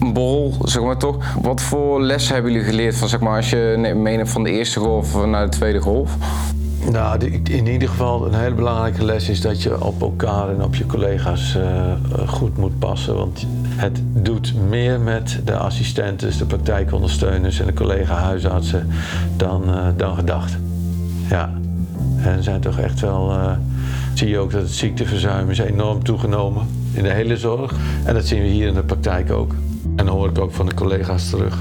een 0.00 0.12
bol, 0.12 0.54
zeg 0.62 0.82
maar 0.82 0.96
toch. 0.96 1.24
Wat 1.42 1.60
voor 1.60 2.02
les 2.02 2.28
hebben 2.28 2.52
jullie 2.52 2.66
geleerd 2.66 2.96
van, 2.96 3.08
zeg 3.08 3.20
maar, 3.20 3.36
als 3.36 3.50
je 3.50 3.92
meeneemt 3.96 4.28
van 4.28 4.42
de 4.42 4.50
eerste 4.50 4.80
golf 4.80 5.26
naar 5.26 5.44
de 5.44 5.56
tweede 5.56 5.80
golf? 5.80 6.16
Nou, 6.90 7.24
in 7.44 7.66
ieder 7.66 7.88
geval 7.88 8.26
een 8.26 8.34
hele 8.34 8.54
belangrijke 8.54 9.04
les 9.04 9.28
is 9.28 9.40
dat 9.40 9.62
je 9.62 9.84
op 9.84 10.00
elkaar 10.00 10.48
en 10.48 10.62
op 10.62 10.74
je 10.74 10.86
collega's 10.86 11.56
uh, 11.56 11.92
goed 12.26 12.56
moet 12.56 12.78
passen. 12.78 13.14
Want 13.14 13.46
het 13.76 14.00
doet 14.02 14.54
meer 14.68 15.00
met 15.00 15.40
de 15.44 15.56
assistenten, 15.56 16.38
de 16.38 16.44
praktijkondersteuners 16.44 17.60
en 17.60 17.66
de 17.66 17.72
collega-huisartsen 17.72 18.88
dan, 19.36 19.62
uh, 19.68 19.86
dan 19.96 20.14
gedacht. 20.14 20.56
Ja, 21.28 21.52
en 22.22 22.42
zijn 22.42 22.60
toch 22.60 22.78
echt 22.78 23.00
wel. 23.00 23.30
Uh, 23.30 23.52
zie 24.14 24.28
je 24.28 24.38
ook 24.38 24.50
dat 24.50 24.62
het 24.62 24.70
ziekteverzuim 24.70 25.50
is 25.50 25.58
enorm 25.58 26.04
toegenomen 26.04 26.66
in 26.92 27.02
de 27.02 27.12
hele 27.12 27.36
zorg. 27.36 27.74
En 28.04 28.14
dat 28.14 28.26
zien 28.26 28.42
we 28.42 28.48
hier 28.48 28.66
in 28.66 28.74
de 28.74 28.82
praktijk 28.82 29.32
ook. 29.32 29.54
En 29.96 30.04
dat 30.06 30.14
hoor 30.14 30.28
ik 30.28 30.38
ook 30.38 30.52
van 30.52 30.66
de 30.66 30.74
collega's 30.74 31.30
terug. 31.30 31.58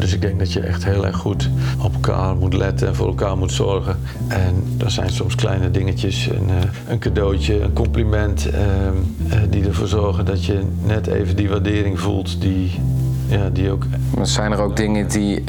Dus 0.00 0.14
ik 0.14 0.20
denk 0.20 0.38
dat 0.38 0.52
je 0.52 0.60
echt 0.60 0.84
heel 0.84 1.06
erg 1.06 1.16
goed 1.16 1.50
op 1.82 1.94
elkaar 1.94 2.36
moet 2.36 2.54
letten 2.54 2.88
en 2.88 2.94
voor 2.94 3.06
elkaar 3.06 3.36
moet 3.36 3.52
zorgen. 3.52 3.98
En 4.28 4.64
dat 4.76 4.92
zijn 4.92 5.10
soms 5.10 5.34
kleine 5.34 5.70
dingetjes, 5.70 6.26
een, 6.26 6.48
uh, 6.48 6.56
een 6.88 6.98
cadeautje, 6.98 7.60
een 7.60 7.72
compliment, 7.72 8.46
uh, 8.46 8.54
uh, 8.56 9.42
die 9.50 9.66
ervoor 9.66 9.86
zorgen 9.86 10.24
dat 10.24 10.44
je 10.44 10.60
net 10.84 11.06
even 11.06 11.36
die 11.36 11.48
waardering 11.48 12.00
voelt 12.00 12.40
die, 12.40 12.80
ja, 13.28 13.50
die 13.50 13.70
ook... 13.70 13.84
Maar 14.16 14.26
zijn 14.26 14.52
er 14.52 14.60
ook 14.60 14.76
dingen 14.76 15.08
die 15.08 15.40
uh, 15.40 15.44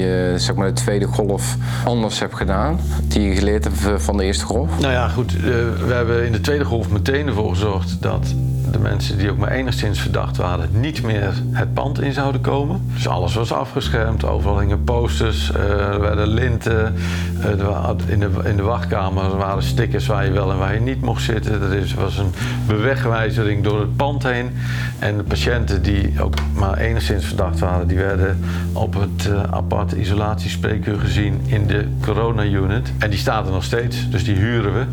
je 0.00 0.34
zeg 0.36 0.54
maar, 0.54 0.66
de 0.66 0.72
tweede 0.72 1.06
golf 1.06 1.56
anders 1.84 2.20
hebt 2.20 2.34
gedaan? 2.34 2.78
Die 3.08 3.20
je 3.20 3.34
geleerd 3.34 3.64
hebt 3.64 4.02
van 4.02 4.16
de 4.16 4.24
eerste 4.24 4.44
golf? 4.44 4.80
Nou 4.80 4.92
ja, 4.92 5.08
goed. 5.08 5.34
Uh, 5.34 5.42
we 5.86 5.92
hebben 5.92 6.26
in 6.26 6.32
de 6.32 6.40
tweede 6.40 6.64
golf 6.64 6.88
meteen 6.88 7.26
ervoor 7.26 7.48
gezorgd 7.48 7.96
dat 8.02 8.34
de 8.72 8.78
mensen 8.78 9.18
die 9.18 9.30
ook 9.30 9.36
maar 9.36 9.50
enigszins 9.50 10.00
verdacht 10.00 10.36
waren 10.36 10.68
niet 10.72 11.02
meer 11.02 11.32
het 11.50 11.74
pand 11.74 12.00
in 12.00 12.12
zouden 12.12 12.40
komen. 12.40 12.90
Dus 12.94 13.08
alles 13.08 13.34
was 13.34 13.52
afgeschermd, 13.52 14.24
overal 14.24 14.58
hingen 14.58 14.84
posters, 14.84 15.50
uh, 15.50 15.62
er 15.70 16.00
werden 16.00 16.28
linten. 16.28 16.94
Uh, 17.40 17.88
in, 18.06 18.20
de, 18.20 18.30
in 18.44 18.56
de 18.56 18.62
wachtkamer 18.62 19.36
waren 19.36 19.62
stickers 19.62 20.06
waar 20.06 20.24
je 20.24 20.30
wel 20.30 20.50
en 20.50 20.58
waar 20.58 20.74
je 20.74 20.80
niet 20.80 21.00
mocht 21.00 21.22
zitten. 21.22 21.52
Er 21.52 21.94
was 21.96 22.18
een 22.18 22.32
bewegwijzering 22.66 23.64
door 23.64 23.80
het 23.80 23.96
pand 23.96 24.22
heen. 24.22 24.50
En 24.98 25.16
de 25.16 25.22
patiënten 25.22 25.82
die 25.82 26.22
ook 26.22 26.34
maar 26.54 26.78
enigszins 26.78 27.24
verdacht 27.24 27.58
waren, 27.58 27.86
die 27.86 27.98
werden 27.98 28.38
op 28.72 28.94
het 28.94 29.28
uh, 29.28 29.42
aparte 29.42 30.00
isolatiespreekuur 30.00 30.98
gezien 30.98 31.40
in 31.44 31.66
de 31.66 31.86
corona-unit. 32.00 32.92
En 32.98 33.10
die 33.10 33.18
staat 33.18 33.46
er 33.46 33.52
nog 33.52 33.64
steeds, 33.64 34.10
dus 34.10 34.24
die 34.24 34.36
huren 34.36 34.72
we. 34.72 34.84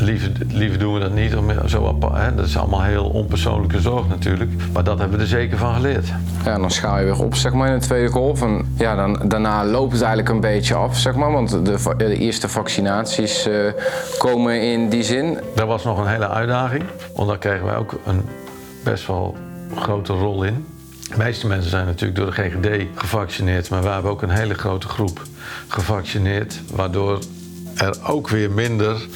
Liever, 0.00 0.32
liever, 0.48 0.78
doen 0.78 0.94
we 0.94 1.00
dat 1.00 1.12
niet. 1.12 1.36
Om 1.36 1.68
zo, 1.68 1.98
hè, 2.12 2.34
dat 2.34 2.46
is 2.46 2.56
allemaal 2.56 2.82
heel 2.82 3.04
onpersoonlijke 3.04 3.80
zorg 3.80 4.08
natuurlijk. 4.08 4.50
Maar 4.72 4.84
dat 4.84 4.98
hebben 4.98 5.16
we 5.16 5.22
er 5.22 5.28
zeker 5.28 5.58
van 5.58 5.74
geleerd. 5.74 6.06
Ja, 6.44 6.58
dan 6.58 6.70
schaal 6.70 6.98
je 6.98 7.04
weer 7.04 7.22
op 7.22 7.34
zeg 7.34 7.52
maar, 7.52 7.68
in 7.68 7.78
de 7.78 7.84
tweede 7.84 8.08
golf. 8.08 8.42
En 8.42 8.74
ja, 8.76 8.94
dan, 8.94 9.22
daarna 9.28 9.64
loopt 9.64 9.92
het 9.92 10.00
eigenlijk 10.00 10.34
een 10.34 10.40
beetje 10.40 10.74
af, 10.74 10.98
zeg 10.98 11.14
maar. 11.14 11.32
Want 11.32 11.50
de, 11.50 11.94
de 11.96 12.18
eerste 12.18 12.48
vaccinaties 12.48 13.46
uh, 13.46 13.72
komen 14.18 14.62
in 14.62 14.88
die 14.88 15.02
zin. 15.02 15.38
Dat 15.54 15.66
was 15.66 15.84
nog 15.84 15.98
een 15.98 16.06
hele 16.06 16.28
uitdaging. 16.28 16.84
Want 17.14 17.28
daar 17.28 17.38
kregen 17.38 17.64
wij 17.64 17.76
ook 17.76 18.00
een 18.06 18.22
best 18.84 19.06
wel 19.06 19.36
grote 19.74 20.12
rol 20.12 20.42
in. 20.42 20.66
De 21.10 21.16
meeste 21.16 21.46
mensen 21.46 21.70
zijn 21.70 21.86
natuurlijk 21.86 22.18
door 22.18 22.34
de 22.34 22.42
GGD 22.42 22.86
gevaccineerd. 22.94 23.70
Maar 23.70 23.82
we 23.82 23.88
hebben 23.88 24.10
ook 24.10 24.22
een 24.22 24.30
hele 24.30 24.54
grote 24.54 24.88
groep 24.88 25.22
gevaccineerd. 25.68 26.60
Waardoor 26.74 27.18
er 27.74 27.96
ook 28.06 28.28
weer 28.28 28.50
minder 28.50 29.06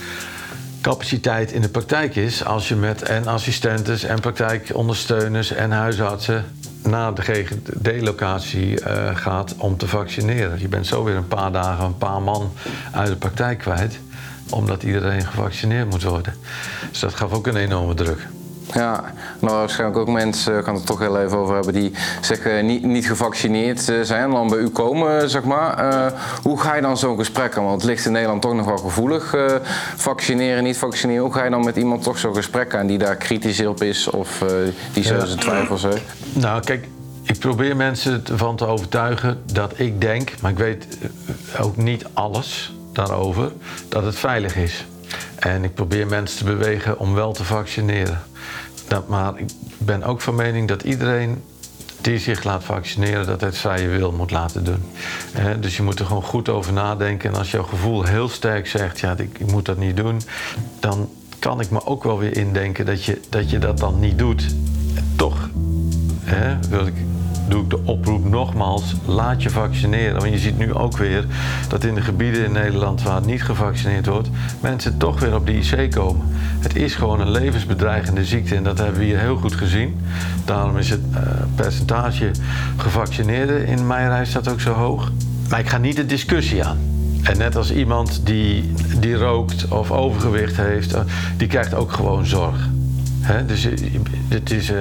capaciteit 0.82 1.52
in 1.52 1.62
de 1.62 1.68
praktijk 1.68 2.16
is 2.16 2.44
als 2.44 2.68
je 2.68 2.76
met 2.76 3.02
en 3.02 3.26
assistentes 3.26 4.04
en 4.04 4.20
praktijkondersteuners 4.20 5.52
en 5.52 5.70
huisartsen 5.70 6.44
naar 6.82 7.14
de 7.14 7.22
GGD-locatie 7.22 8.80
uh, 8.80 9.16
gaat 9.16 9.54
om 9.56 9.76
te 9.76 9.88
vaccineren. 9.88 10.60
Je 10.60 10.68
bent 10.68 10.86
zo 10.86 11.04
weer 11.04 11.16
een 11.16 11.28
paar 11.28 11.52
dagen 11.52 11.84
een 11.84 11.98
paar 11.98 12.22
man 12.22 12.52
uit 12.92 13.08
de 13.08 13.16
praktijk 13.16 13.58
kwijt, 13.58 13.98
omdat 14.50 14.82
iedereen 14.82 15.26
gevaccineerd 15.26 15.90
moet 15.90 16.02
worden. 16.02 16.34
Dus 16.90 17.00
dat 17.00 17.14
gaf 17.14 17.32
ook 17.32 17.46
een 17.46 17.56
enorme 17.56 17.94
druk. 17.94 18.28
Ja, 18.72 19.04
nou 19.38 19.56
waarschijnlijk 19.56 19.98
ook 19.98 20.08
mensen, 20.08 20.58
ik 20.58 20.64
kan 20.64 20.74
het 20.74 20.86
toch 20.86 20.98
heel 20.98 21.20
even 21.20 21.38
over 21.38 21.54
hebben, 21.54 21.72
die 21.72 21.92
zeggen 22.20 22.66
niet, 22.66 22.82
niet 22.82 23.06
gevaccineerd 23.06 23.88
eh, 23.88 24.00
zijn 24.02 24.22
en 24.22 24.30
dan 24.30 24.48
bij 24.48 24.58
u 24.58 24.68
komen, 24.68 25.30
zeg 25.30 25.42
maar. 25.42 25.92
Uh, 25.92 26.06
hoe 26.42 26.60
ga 26.60 26.74
je 26.74 26.82
dan 26.82 26.96
zo'n 26.96 27.18
gesprek 27.18 27.56
aan? 27.56 27.64
Want 27.64 27.82
het 27.82 27.90
ligt 27.90 28.04
in 28.04 28.12
Nederland 28.12 28.42
toch 28.42 28.54
nog 28.54 28.66
wel 28.66 28.78
gevoelig. 28.78 29.34
Uh, 29.34 29.46
vaccineren, 29.96 30.62
niet 30.62 30.78
vaccineren. 30.78 31.22
Hoe 31.22 31.32
ga 31.32 31.44
je 31.44 31.50
dan 31.50 31.64
met 31.64 31.76
iemand 31.76 32.02
toch 32.02 32.18
zo'n 32.18 32.34
gesprek 32.34 32.74
aan 32.74 32.86
die 32.86 32.98
daar 32.98 33.16
kritisch 33.16 33.66
op 33.66 33.82
is 33.82 34.10
of 34.10 34.44
die 34.92 35.04
zo 35.04 35.26
zijn 35.26 35.38
twijfels 35.38 35.82
heeft? 35.82 36.02
Nou, 36.32 36.62
kijk, 36.64 36.88
ik 37.22 37.38
probeer 37.38 37.76
mensen 37.76 38.24
ervan 38.30 38.56
te 38.56 38.66
overtuigen 38.66 39.42
dat 39.52 39.78
ik 39.78 40.00
denk, 40.00 40.32
maar 40.40 40.50
ik 40.50 40.58
weet 40.58 40.86
ook 41.60 41.76
niet 41.76 42.04
alles 42.12 42.74
daarover, 42.92 43.52
dat 43.88 44.04
het 44.04 44.18
veilig 44.18 44.56
is. 44.56 44.86
En 45.38 45.64
ik 45.64 45.74
probeer 45.74 46.06
mensen 46.06 46.38
te 46.38 46.44
bewegen 46.44 46.98
om 46.98 47.14
wel 47.14 47.32
te 47.32 47.44
vaccineren. 47.44 48.22
Dat, 48.92 49.08
maar 49.08 49.38
ik 49.38 49.50
ben 49.78 50.02
ook 50.02 50.20
van 50.20 50.34
mening 50.34 50.68
dat 50.68 50.82
iedereen 50.82 51.42
die 52.00 52.18
zich 52.18 52.44
laat 52.44 52.64
vaccineren, 52.64 53.26
dat 53.26 53.40
het 53.40 53.58
vrije 53.58 53.88
wil 53.88 54.12
moet 54.12 54.30
laten 54.30 54.64
doen. 54.64 54.82
dus 55.60 55.76
je 55.76 55.82
moet 55.82 55.98
er 55.98 56.06
gewoon 56.06 56.22
goed 56.22 56.48
over 56.48 56.72
nadenken. 56.72 57.30
En 57.32 57.38
als 57.38 57.50
jouw 57.50 57.62
gevoel 57.62 58.04
heel 58.04 58.28
sterk 58.28 58.66
zegt, 58.66 59.00
ja, 59.00 59.16
ik, 59.16 59.50
moet 59.50 59.64
dat 59.64 59.76
niet 59.76 59.96
doen, 59.96 60.20
dan 60.80 61.08
kan 61.38 61.60
ik 61.60 61.70
me 61.70 61.86
ook 61.86 62.04
wel 62.04 62.18
weer 62.18 62.36
indenken 62.36 62.86
dat 62.86 63.04
je 63.04 63.20
dat, 63.28 63.50
je 63.50 63.58
dat 63.58 63.78
dan 63.78 63.98
niet 63.98 64.18
doet. 64.18 64.46
toch 65.16 65.48
wil 66.68 66.86
ik 66.86 66.94
doe 67.52 67.62
ik 67.62 67.70
de 67.70 67.80
oproep 67.84 68.24
nogmaals, 68.24 68.94
laat 69.04 69.42
je 69.42 69.50
vaccineren. 69.50 70.20
Want 70.20 70.32
je 70.32 70.38
ziet 70.38 70.58
nu 70.58 70.74
ook 70.74 70.96
weer 70.96 71.24
dat 71.68 71.84
in 71.84 71.94
de 71.94 72.00
gebieden 72.00 72.44
in 72.44 72.52
Nederland 72.52 73.02
waar 73.02 73.24
niet 73.24 73.42
gevaccineerd 73.42 74.06
wordt, 74.06 74.28
mensen 74.60 74.96
toch 74.96 75.20
weer 75.20 75.34
op 75.34 75.46
de 75.46 75.52
IC 75.52 75.90
komen. 75.90 76.26
Het 76.60 76.76
is 76.76 76.94
gewoon 76.94 77.20
een 77.20 77.30
levensbedreigende 77.30 78.24
ziekte 78.24 78.54
en 78.54 78.62
dat 78.62 78.78
hebben 78.78 78.98
we 78.98 79.04
hier 79.04 79.18
heel 79.18 79.36
goed 79.36 79.54
gezien. 79.54 80.00
Daarom 80.44 80.76
is 80.76 80.90
het 80.90 81.00
uh, 81.10 81.18
percentage 81.54 82.30
gevaccineerden 82.76 83.66
in 83.66 83.86
mijn 83.86 84.26
staat 84.26 84.48
ook 84.48 84.60
zo 84.60 84.72
hoog. 84.72 85.10
Maar 85.48 85.60
ik 85.60 85.68
ga 85.68 85.78
niet 85.78 85.96
de 85.96 86.06
discussie 86.06 86.64
aan. 86.64 86.78
En 87.22 87.38
net 87.38 87.56
als 87.56 87.72
iemand 87.72 88.20
die, 88.24 88.72
die 89.00 89.14
rookt 89.14 89.68
of 89.68 89.90
overgewicht 89.90 90.56
heeft, 90.56 90.92
eh, 90.92 91.00
die 91.36 91.48
krijgt 91.48 91.74
ook 91.74 91.92
gewoon 91.92 92.26
zorg. 92.26 92.68
Dus 93.46 93.68
het 94.28 94.50
is, 94.50 94.70
uh... 94.70 94.76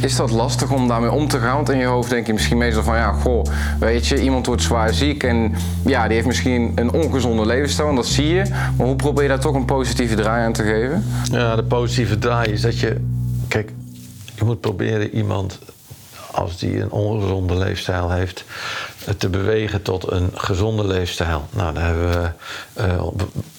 is 0.00 0.16
dat 0.16 0.30
lastig 0.30 0.70
om 0.70 0.88
daarmee 0.88 1.10
om 1.10 1.28
te 1.28 1.38
gaan? 1.38 1.54
Want 1.54 1.70
in 1.70 1.78
je 1.78 1.84
hoofd 1.84 2.10
denk 2.10 2.26
je 2.26 2.32
misschien 2.32 2.58
meestal 2.58 2.82
van 2.82 2.96
ja, 2.96 3.12
goh, 3.12 3.44
weet 3.78 4.06
je, 4.06 4.22
iemand 4.22 4.46
wordt 4.46 4.62
zwaar 4.62 4.94
ziek 4.94 5.22
en 5.22 5.54
ja, 5.84 6.04
die 6.04 6.14
heeft 6.14 6.26
misschien 6.26 6.72
een 6.74 6.92
ongezonde 6.92 7.46
levensstijl 7.46 7.88
en 7.88 7.94
dat 7.94 8.06
zie 8.06 8.28
je. 8.28 8.44
Maar 8.76 8.86
hoe 8.86 8.96
probeer 8.96 9.22
je 9.22 9.28
daar 9.28 9.40
toch 9.40 9.54
een 9.54 9.64
positieve 9.64 10.14
draai 10.14 10.44
aan 10.44 10.52
te 10.52 10.62
geven? 10.62 11.04
Ja, 11.30 11.56
de 11.56 11.64
positieve 11.64 12.18
draai 12.18 12.52
is 12.52 12.60
dat 12.60 12.78
je, 12.78 12.96
kijk, 13.48 13.72
je 14.34 14.44
moet 14.44 14.60
proberen 14.60 15.14
iemand 15.14 15.58
als 16.32 16.58
die 16.58 16.80
een 16.80 16.90
ongezonde 16.90 17.56
leefstijl 17.56 18.10
heeft, 18.10 18.44
te 19.18 19.28
bewegen 19.28 19.82
tot 19.82 20.10
een 20.10 20.30
gezonde 20.34 20.86
leefstijl. 20.86 21.48
Nou, 21.50 21.74
daar 21.74 21.86
hebben 21.86 22.10
we 22.10 22.30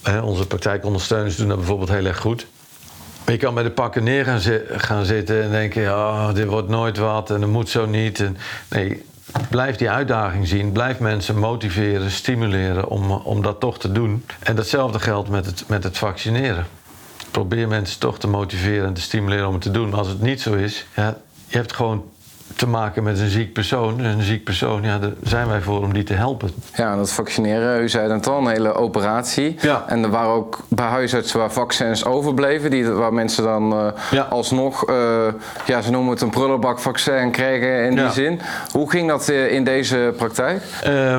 uh, 0.09 0.25
onze 0.25 0.47
praktijkondersteuners 0.47 1.35
doen 1.35 1.47
dat 1.47 1.57
bijvoorbeeld 1.57 1.89
heel 1.89 2.05
erg 2.05 2.19
goed. 2.19 2.47
Je 3.31 3.37
kan 3.37 3.53
bij 3.53 3.63
de 3.63 3.71
pakken 3.71 4.03
neer 4.03 4.25
gaan, 4.25 4.41
gaan 4.67 5.05
zitten 5.05 5.43
en 5.43 5.51
denken: 5.51 5.83
oh, 5.83 6.33
dit 6.33 6.47
wordt 6.47 6.67
nooit 6.67 6.97
wat 6.97 7.29
en 7.29 7.39
dat 7.39 7.49
moet 7.49 7.69
zo 7.69 7.85
niet. 7.85 8.19
En, 8.19 8.37
nee, 8.69 9.03
blijf 9.49 9.75
die 9.75 9.89
uitdaging 9.89 10.47
zien. 10.47 10.71
Blijf 10.71 10.99
mensen 10.99 11.37
motiveren, 11.37 12.11
stimuleren 12.11 12.87
om, 12.87 13.11
om 13.11 13.41
dat 13.41 13.59
toch 13.59 13.79
te 13.79 13.91
doen. 13.91 14.25
En 14.39 14.55
datzelfde 14.55 14.99
geldt 14.99 15.29
met 15.29 15.45
het, 15.45 15.63
met 15.67 15.83
het 15.83 15.97
vaccineren. 15.97 16.65
Probeer 17.31 17.67
mensen 17.67 17.99
toch 17.99 18.19
te 18.19 18.27
motiveren 18.27 18.87
en 18.87 18.93
te 18.93 19.01
stimuleren 19.01 19.47
om 19.47 19.53
het 19.53 19.61
te 19.61 19.71
doen. 19.71 19.89
Maar 19.89 19.99
als 19.99 20.07
het 20.07 20.21
niet 20.21 20.41
zo 20.41 20.53
is, 20.53 20.85
ja, 20.95 21.17
je 21.47 21.57
hebt 21.57 21.73
gewoon 21.73 22.03
te 22.55 22.67
maken 22.67 23.03
met 23.03 23.19
een 23.19 23.29
ziek 23.29 23.53
persoon. 23.53 23.99
Een 23.99 24.21
ziek 24.21 24.43
persoon, 24.43 24.83
ja, 24.83 24.99
daar 24.99 25.11
zijn 25.23 25.47
wij 25.47 25.61
voor 25.61 25.81
om 25.81 25.93
die 25.93 26.03
te 26.03 26.13
helpen. 26.13 26.49
Ja, 26.75 26.95
dat 26.95 27.11
vaccineren, 27.11 27.81
u 27.81 27.89
zei 27.89 28.11
het 28.11 28.27
al, 28.27 28.37
een 28.37 28.47
hele 28.47 28.73
operatie. 28.73 29.55
Ja. 29.61 29.83
En 29.87 30.03
er 30.03 30.09
waren 30.09 30.31
ook 30.31 30.59
bij 30.67 30.85
huisartsen 30.85 31.39
waar 31.39 31.51
vaccins 31.51 32.05
overbleven, 32.05 32.69
die, 32.69 32.89
waar 32.89 33.13
mensen 33.13 33.43
dan 33.43 33.73
uh, 33.73 33.87
ja. 34.11 34.21
alsnog, 34.21 34.89
uh, 34.89 34.95
ja, 35.65 35.81
ze 35.81 35.91
noemen 35.91 36.11
het 36.11 36.21
een 36.21 36.29
prullenbakvaccin 36.29 37.31
krijgen 37.31 37.85
in 37.85 37.95
die 37.95 38.11
zin. 38.11 38.41
Hoe 38.71 38.89
ging 38.89 39.07
dat 39.07 39.29
uh, 39.29 39.51
in 39.51 39.63
deze 39.63 40.13
praktijk? 40.17 40.63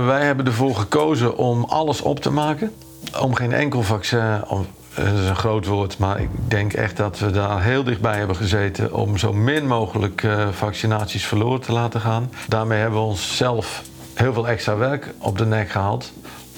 wij 0.07 0.25
hebben 0.25 0.47
ervoor 0.47 0.75
gekozen 0.75 1.37
om 1.37 1.65
alles 1.65 2.03
op 2.03 2.21
te 2.21 2.31
maken. 2.31 2.73
Om 3.21 3.35
geen 3.35 3.53
enkel 3.53 3.83
vaccin, 3.83 4.45
om 4.49 4.67
dat 4.95 5.07
is 5.07 5.29
een 5.29 5.37
groot 5.37 5.67
woord, 5.67 5.99
maar 5.99 6.21
ik 6.21 6.29
denk 6.49 6.73
echt 6.73 6.97
dat 6.97 7.19
we 7.19 7.31
daar 7.31 7.63
heel 7.63 7.85
dichtbij 7.85 8.19
hebben 8.19 8.37
gezeten 8.37 8.95
om 8.95 9.19
zo 9.19 9.33
min 9.33 9.67
mogelijk 9.67 10.23
uh, 10.23 10.49
vaccinaties 10.49 11.27
verloren 11.27 11.61
te 11.61 11.73
laten 11.73 12.01
gaan. 12.01 12.31
Daarmee 12.49 12.79
hebben 12.79 12.99
we 13.01 13.07
onszelf 13.07 13.83
heel 14.15 14.33
veel 14.33 14.49
extra 14.49 14.77
werk 14.77 15.15
op 15.19 15.39
de 15.39 15.47
nek 15.47 15.71
gehaald. 15.71 16.13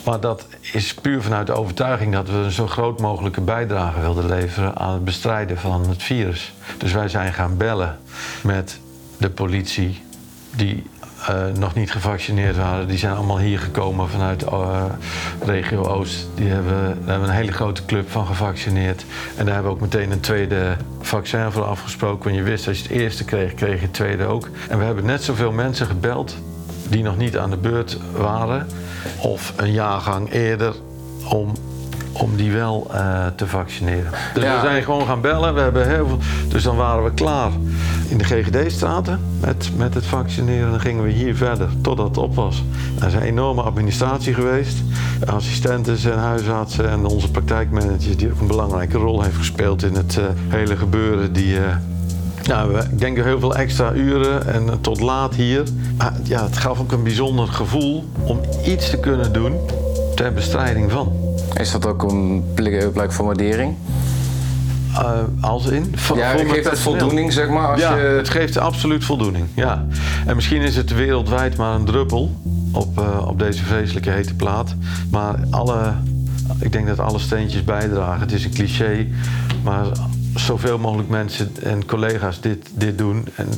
Maar 0.04 0.20
dat 0.20 0.46
is 0.72 0.94
puur 0.94 1.22
vanuit 1.22 1.46
de 1.46 1.52
overtuiging 1.52 2.12
dat 2.12 2.28
we 2.28 2.36
een 2.36 2.50
zo 2.50 2.66
groot 2.66 3.00
mogelijke 3.00 3.40
bijdrage 3.40 4.00
wilden 4.00 4.26
leveren 4.26 4.76
aan 4.76 4.92
het 4.92 5.04
bestrijden 5.04 5.58
van 5.58 5.88
het 5.88 6.02
virus. 6.02 6.52
Dus 6.78 6.92
wij 6.92 7.08
zijn 7.08 7.32
gaan 7.32 7.56
bellen 7.56 7.98
met 8.42 8.80
de 9.16 9.30
politie, 9.30 10.02
die 10.56 10.86
uh, 11.30 11.58
nog 11.58 11.74
niet 11.74 11.92
gevaccineerd 11.92 12.56
waren, 12.56 12.88
die 12.88 12.98
zijn 12.98 13.14
allemaal 13.14 13.38
hier 13.38 13.58
gekomen 13.58 14.08
vanuit 14.08 14.42
uh, 14.42 14.84
regio 15.44 15.82
Oost. 15.82 16.28
Die 16.34 16.48
hebben, 16.48 16.74
daar 16.74 16.94
hebben 16.94 17.20
we 17.20 17.26
een 17.26 17.40
hele 17.40 17.52
grote 17.52 17.84
club 17.84 18.10
van 18.10 18.26
gevaccineerd. 18.26 19.04
En 19.36 19.44
daar 19.44 19.54
hebben 19.54 19.72
we 19.72 19.78
ook 19.78 19.82
meteen 19.82 20.10
een 20.10 20.20
tweede 20.20 20.76
vaccin 21.00 21.52
voor 21.52 21.64
afgesproken. 21.64 22.24
Want 22.24 22.36
je 22.36 22.42
wist, 22.42 22.68
als 22.68 22.76
je 22.76 22.82
het 22.82 22.92
eerste 22.92 23.24
kreeg, 23.24 23.54
kreeg 23.54 23.74
je 23.74 23.86
het 23.86 23.94
tweede 23.94 24.24
ook. 24.24 24.48
En 24.68 24.78
we 24.78 24.84
hebben 24.84 25.04
net 25.04 25.22
zoveel 25.22 25.52
mensen 25.52 25.86
gebeld 25.86 26.36
die 26.88 27.02
nog 27.02 27.16
niet 27.16 27.38
aan 27.38 27.50
de 27.50 27.56
beurt 27.56 27.98
waren. 28.12 28.66
Of 29.20 29.52
een 29.56 29.72
jaargang 29.72 30.32
eerder 30.32 30.74
om 31.28 31.52
om 32.14 32.36
die 32.36 32.52
wel 32.52 32.90
uh, 32.94 33.26
te 33.36 33.46
vaccineren. 33.46 34.12
Dus 34.34 34.42
ja. 34.42 34.54
we 34.54 34.66
zijn 34.66 34.82
gewoon 34.82 35.06
gaan 35.06 35.20
bellen. 35.20 35.54
We 35.54 35.60
hebben 35.60 35.88
heel 35.88 36.06
veel, 36.06 36.18
dus 36.48 36.62
dan 36.62 36.76
waren 36.76 37.04
we 37.04 37.14
klaar 37.14 37.50
in 38.14 38.20
de 38.20 38.24
GGD-straten 38.24 39.20
met, 39.40 39.70
met 39.76 39.94
het 39.94 40.06
vaccineren. 40.06 40.70
Dan 40.70 40.80
gingen 40.80 41.04
we 41.04 41.10
hier 41.10 41.36
verder 41.36 41.68
totdat 41.80 42.06
het 42.06 42.18
op 42.18 42.34
was. 42.34 42.64
Er 43.00 43.06
is 43.06 43.14
een 43.14 43.22
enorme 43.22 43.62
administratie 43.62 44.34
geweest. 44.34 44.76
Assistenten 45.26 46.12
en 46.12 46.18
huisartsen 46.18 46.90
en 46.90 47.04
onze 47.06 47.30
praktijkmanager... 47.30 48.16
die 48.16 48.32
ook 48.32 48.40
een 48.40 48.46
belangrijke 48.46 48.98
rol 48.98 49.22
heeft 49.22 49.36
gespeeld 49.36 49.82
in 49.82 49.94
het 49.94 50.16
uh, 50.16 50.24
hele 50.48 50.76
gebeuren. 50.76 51.32
Die, 51.32 51.54
uh, 51.54 51.76
nou, 52.46 52.78
ik 52.78 52.98
denk 52.98 53.16
heel 53.16 53.40
veel 53.40 53.56
extra 53.56 53.92
uren 53.92 54.46
en 54.46 54.80
tot 54.80 55.00
laat 55.00 55.34
hier. 55.34 55.62
Maar 55.96 56.12
ja, 56.22 56.44
het 56.44 56.56
gaf 56.56 56.80
ook 56.80 56.92
een 56.92 57.02
bijzonder 57.02 57.46
gevoel 57.46 58.04
om 58.24 58.40
iets 58.64 58.90
te 58.90 58.96
kunnen 58.96 59.32
doen 59.32 59.56
ter 60.14 60.32
bestrijding 60.32 60.90
van. 60.90 61.12
Is 61.54 61.70
dat 61.70 61.86
ook 61.86 62.02
een 62.02 62.44
blijk 62.92 63.12
van 63.12 63.26
waardering? 63.26 63.76
Uh, 64.94 65.10
als 65.40 65.66
in? 65.66 65.92
Van, 65.94 66.18
ja, 66.18 66.28
het 66.30 66.50
geeft 66.50 66.70
het 66.70 66.78
voldoening, 66.78 67.32
zeg 67.32 67.48
maar. 67.48 67.68
Als 67.68 67.80
ja, 67.80 67.96
je... 67.96 68.02
het 68.02 68.28
geeft 68.28 68.58
absoluut 68.58 69.04
voldoening. 69.04 69.46
Ja. 69.54 69.86
En 70.26 70.34
misschien 70.34 70.62
is 70.62 70.76
het 70.76 70.94
wereldwijd 70.94 71.56
maar 71.56 71.74
een 71.74 71.84
druppel 71.84 72.40
op, 72.72 72.98
uh, 72.98 73.26
op 73.26 73.38
deze 73.38 73.64
vreselijke 73.64 74.10
hete 74.10 74.34
plaat. 74.34 74.74
Maar 75.10 75.34
alle, 75.50 75.92
ik 76.60 76.72
denk 76.72 76.86
dat 76.86 76.98
alle 76.98 77.18
steentjes 77.18 77.64
bijdragen. 77.64 78.20
Het 78.20 78.32
is 78.32 78.44
een 78.44 78.54
cliché, 78.54 79.06
maar 79.62 79.86
zoveel 80.34 80.78
mogelijk 80.78 81.08
mensen 81.08 81.52
en 81.62 81.86
collega's 81.86 82.40
dit, 82.40 82.70
dit 82.72 82.98
doen. 82.98 83.26
En 83.34 83.48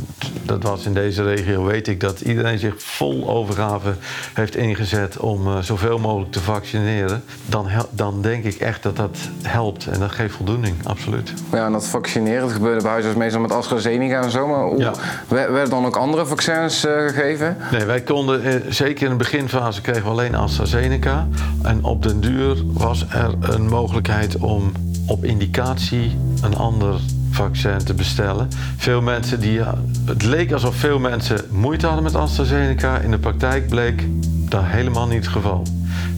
dat 0.42 0.62
was 0.62 0.86
in 0.86 0.94
deze 0.94 1.22
regio, 1.22 1.64
weet 1.64 1.88
ik, 1.88 2.00
dat 2.00 2.20
iedereen 2.20 2.58
zich 2.58 2.74
vol 2.76 3.28
overgave 3.28 3.94
heeft 4.34 4.56
ingezet 4.56 5.16
om 5.16 5.46
uh, 5.46 5.58
zoveel 5.58 5.98
mogelijk 5.98 6.32
te 6.32 6.40
vaccineren. 6.40 7.22
Dan, 7.46 7.66
dan 7.90 8.22
denk 8.22 8.44
ik 8.44 8.54
echt 8.54 8.82
dat 8.82 8.96
dat 8.96 9.18
helpt 9.42 9.86
en 9.86 10.00
dat 10.00 10.10
geeft 10.10 10.34
voldoening, 10.34 10.74
absoluut. 10.84 11.32
Ja, 11.52 11.66
en 11.66 11.72
dat 11.72 11.86
vaccineren, 11.86 12.40
dat 12.40 12.52
gebeurde 12.52 12.82
bij 12.82 12.90
huisarts 12.90 13.18
meestal 13.18 13.40
met 13.40 13.52
AstraZeneca 13.52 14.22
en 14.22 14.30
zo. 14.30 14.46
Maar 14.46 14.64
hoe, 14.64 14.78
ja. 14.78 14.92
werden 15.28 15.70
dan 15.70 15.86
ook 15.86 15.96
andere 15.96 16.26
vaccins 16.26 16.84
uh, 16.84 16.92
gegeven? 16.92 17.56
Nee, 17.70 17.84
wij 17.84 18.00
konden, 18.00 18.46
uh, 18.46 18.54
zeker 18.68 19.04
in 19.04 19.10
de 19.10 19.16
beginfase 19.16 19.80
kregen 19.80 20.02
we 20.02 20.08
alleen 20.08 20.34
AstraZeneca. 20.34 21.28
En 21.62 21.84
op 21.84 22.02
den 22.02 22.20
duur 22.20 22.56
was 22.64 23.06
er 23.08 23.34
een 23.40 23.68
mogelijkheid 23.68 24.36
om 24.36 24.72
op 25.06 25.24
indicatie 25.24 26.16
een 26.40 26.56
ander 26.56 27.00
vaccin 27.30 27.78
te 27.78 27.94
bestellen. 27.94 28.48
Veel 28.76 29.02
mensen 29.02 29.40
die, 29.40 29.60
het 30.04 30.22
leek 30.22 30.52
alsof 30.52 30.76
veel 30.76 30.98
mensen 30.98 31.40
moeite 31.50 31.86
hadden 31.86 32.04
met 32.04 32.14
AstraZeneca. 32.14 32.98
In 32.98 33.10
de 33.10 33.18
praktijk 33.18 33.68
bleek 33.68 34.06
dat 34.50 34.62
helemaal 34.64 35.06
niet 35.06 35.24
het 35.24 35.32
geval. 35.32 35.62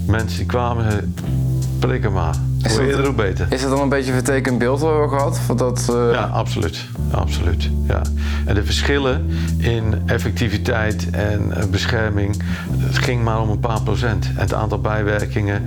Mensen 0.07 0.46
kwamen, 0.46 1.14
prikken 1.79 2.12
maar. 2.12 2.48
Is 2.62 2.77
hoe 2.77 2.87
eerder, 2.87 3.05
hoe 3.05 3.14
beter. 3.14 3.47
Is 3.51 3.62
het 3.62 3.71
dan 3.71 3.81
een 3.81 3.88
beetje 3.88 4.12
een 4.12 4.23
vertekend 4.25 4.59
beeld 4.59 4.81
wat 4.81 5.01
we 5.01 5.09
gehad? 5.09 5.40
Dat, 5.57 5.88
uh... 5.90 6.12
Ja, 6.12 6.25
absoluut. 6.25 6.85
absoluut 7.11 7.71
ja. 7.88 8.03
En 8.44 8.55
de 8.55 8.64
verschillen 8.64 9.27
in 9.59 10.03
effectiviteit 10.07 11.11
en 11.11 11.55
uh, 11.57 11.64
bescherming, 11.64 12.42
het 12.79 12.99
ging 12.99 13.23
maar 13.25 13.40
om 13.40 13.51
een 13.51 13.61
paar 13.61 13.83
procent. 13.83 14.27
En 14.27 14.40
het 14.40 14.55
aantal 14.55 14.81
bijwerkingen, 14.81 15.62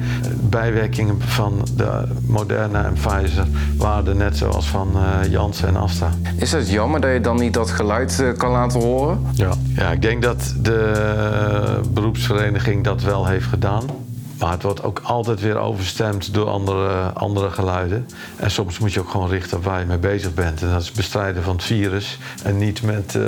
bijwerkingen 0.50 1.22
van 1.22 1.68
de 1.76 2.04
Moderna 2.26 2.86
en 2.86 2.94
Pfizer 2.94 3.48
waren 3.78 4.18
net 4.18 4.38
zoals 4.38 4.68
van 4.68 4.92
uh, 4.96 5.32
Janssen 5.32 5.68
en 5.68 5.76
Astra. 5.76 6.10
Is 6.36 6.52
het 6.52 6.70
jammer 6.70 7.02
dat 7.02 7.14
je 7.14 7.22
dan 7.22 7.40
niet 7.40 7.54
dat 7.54 7.72
geluid 7.72 8.24
kan 8.38 8.52
laten 8.52 8.82
horen? 8.82 9.26
Ja. 9.34 9.52
ja, 9.76 9.92
ik 9.92 10.02
denk 10.02 10.22
dat 10.22 10.54
de 10.58 11.80
beroepsvereniging 11.94 12.84
dat 12.84 13.02
wel 13.02 13.28
heeft 13.28 13.46
gedaan. 13.46 13.84
Maar 14.42 14.52
het 14.52 14.64
wordt 14.64 14.84
ook 14.84 15.02
altijd 15.04 15.42
weer 15.42 15.58
overstemd 15.58 16.34
door 16.34 16.50
andere, 16.50 17.12
andere 17.14 17.50
geluiden. 17.50 18.08
En 18.36 18.52
soms 18.52 18.80
moet 18.80 18.94
je 18.94 19.00
ook 19.00 19.10
gewoon 19.10 19.30
richten 19.30 19.58
op 19.58 19.64
waar 19.64 19.80
je 19.80 19.86
mee 19.86 19.98
bezig 19.98 20.34
bent. 20.34 20.62
En 20.62 20.70
dat 20.70 20.82
is 20.82 20.92
bestrijden 20.92 21.44
van 21.44 21.56
het 21.56 21.64
virus. 21.64 22.18
En 22.44 22.58
niet 22.58 22.82
met 22.82 23.06
uh, 23.06 23.24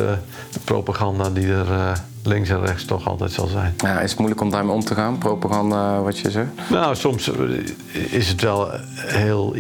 de 0.51 0.59
propaganda 0.63 1.29
die 1.29 1.47
er 1.47 1.67
uh, 1.67 1.91
links 2.23 2.49
en 2.49 2.65
rechts 2.65 2.85
toch 2.85 3.07
altijd 3.07 3.31
zal 3.31 3.47
zijn. 3.47 3.73
Ja, 3.77 3.99
is 3.99 4.09
het 4.09 4.19
moeilijk 4.19 4.41
om 4.41 4.49
daarmee 4.49 4.73
om 4.73 4.83
te 4.83 4.95
gaan, 4.95 5.17
propaganda, 5.17 6.01
wat 6.01 6.19
je 6.19 6.31
zegt? 6.31 6.49
Nou, 6.69 6.95
soms 6.95 7.31
is 7.91 8.27
het 8.27 8.41
wel 8.41 8.69
heel 8.95 9.55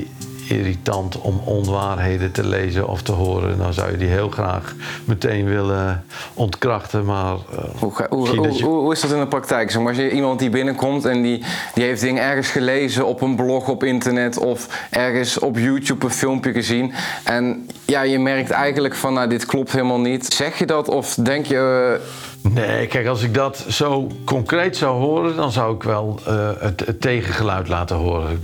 irritant 0.47 1.21
om 1.21 1.41
onwaarheden 1.45 2.31
te 2.31 2.47
lezen 2.47 2.87
of 2.87 3.01
te 3.01 3.11
horen. 3.11 3.57
Dan 3.57 3.73
zou 3.73 3.91
je 3.91 3.97
die 3.97 4.07
heel 4.07 4.29
graag 4.29 4.75
meteen 5.05 5.45
willen 5.45 6.05
ontkrachten. 6.33 7.05
Maar, 7.05 7.33
uh, 7.33 7.59
hoe, 7.79 7.93
hoe, 8.09 8.27
hoe, 8.29 8.63
hoe, 8.63 8.91
is 8.91 9.01
dat 9.01 9.11
in 9.11 9.19
de 9.19 9.27
praktijk? 9.27 9.71
Zeg 9.71 9.81
maar, 9.81 9.89
als 9.89 10.01
je 10.01 10.11
iemand 10.11 10.39
die 10.39 10.49
binnenkomt 10.49 11.05
en 11.05 11.21
die, 11.21 11.43
die 11.73 11.83
heeft 11.83 12.01
dingen 12.01 12.23
ergens 12.23 12.49
gelezen 12.49 13.05
op 13.05 13.21
een 13.21 13.35
blog 13.35 13.67
op 13.67 13.83
internet 13.83 14.37
of 14.37 14.87
ergens 14.89 15.39
op 15.39 15.57
YouTube 15.57 16.05
een 16.05 16.11
filmpje 16.11 16.51
gezien. 16.51 16.93
En 17.23 17.67
ja, 17.85 18.01
je 18.01 18.19
merkt 18.19 18.49
eigenlijk 18.49 18.95
van 18.95 19.13
nou, 19.13 19.29
dit 19.29 19.45
klopt 19.45 19.71
helemaal 19.71 19.99
niet. 19.99 20.33
Zeg 20.33 20.59
je 20.59 20.65
dat 20.65 20.89
of 20.89 21.15
denk 21.15 21.45
je. 21.45 21.99
Nee, 22.41 22.87
kijk, 22.87 23.07
als 23.07 23.23
ik 23.23 23.33
dat 23.33 23.65
zo 23.69 24.07
concreet 24.25 24.77
zou 24.77 24.99
horen, 24.99 25.35
dan 25.35 25.51
zou 25.51 25.75
ik 25.75 25.83
wel 25.83 26.19
uh, 26.27 26.49
het, 26.59 26.85
het, 26.85 27.01
tegengeluid 27.01 27.67
laten 27.67 27.95
horen. 27.95 28.39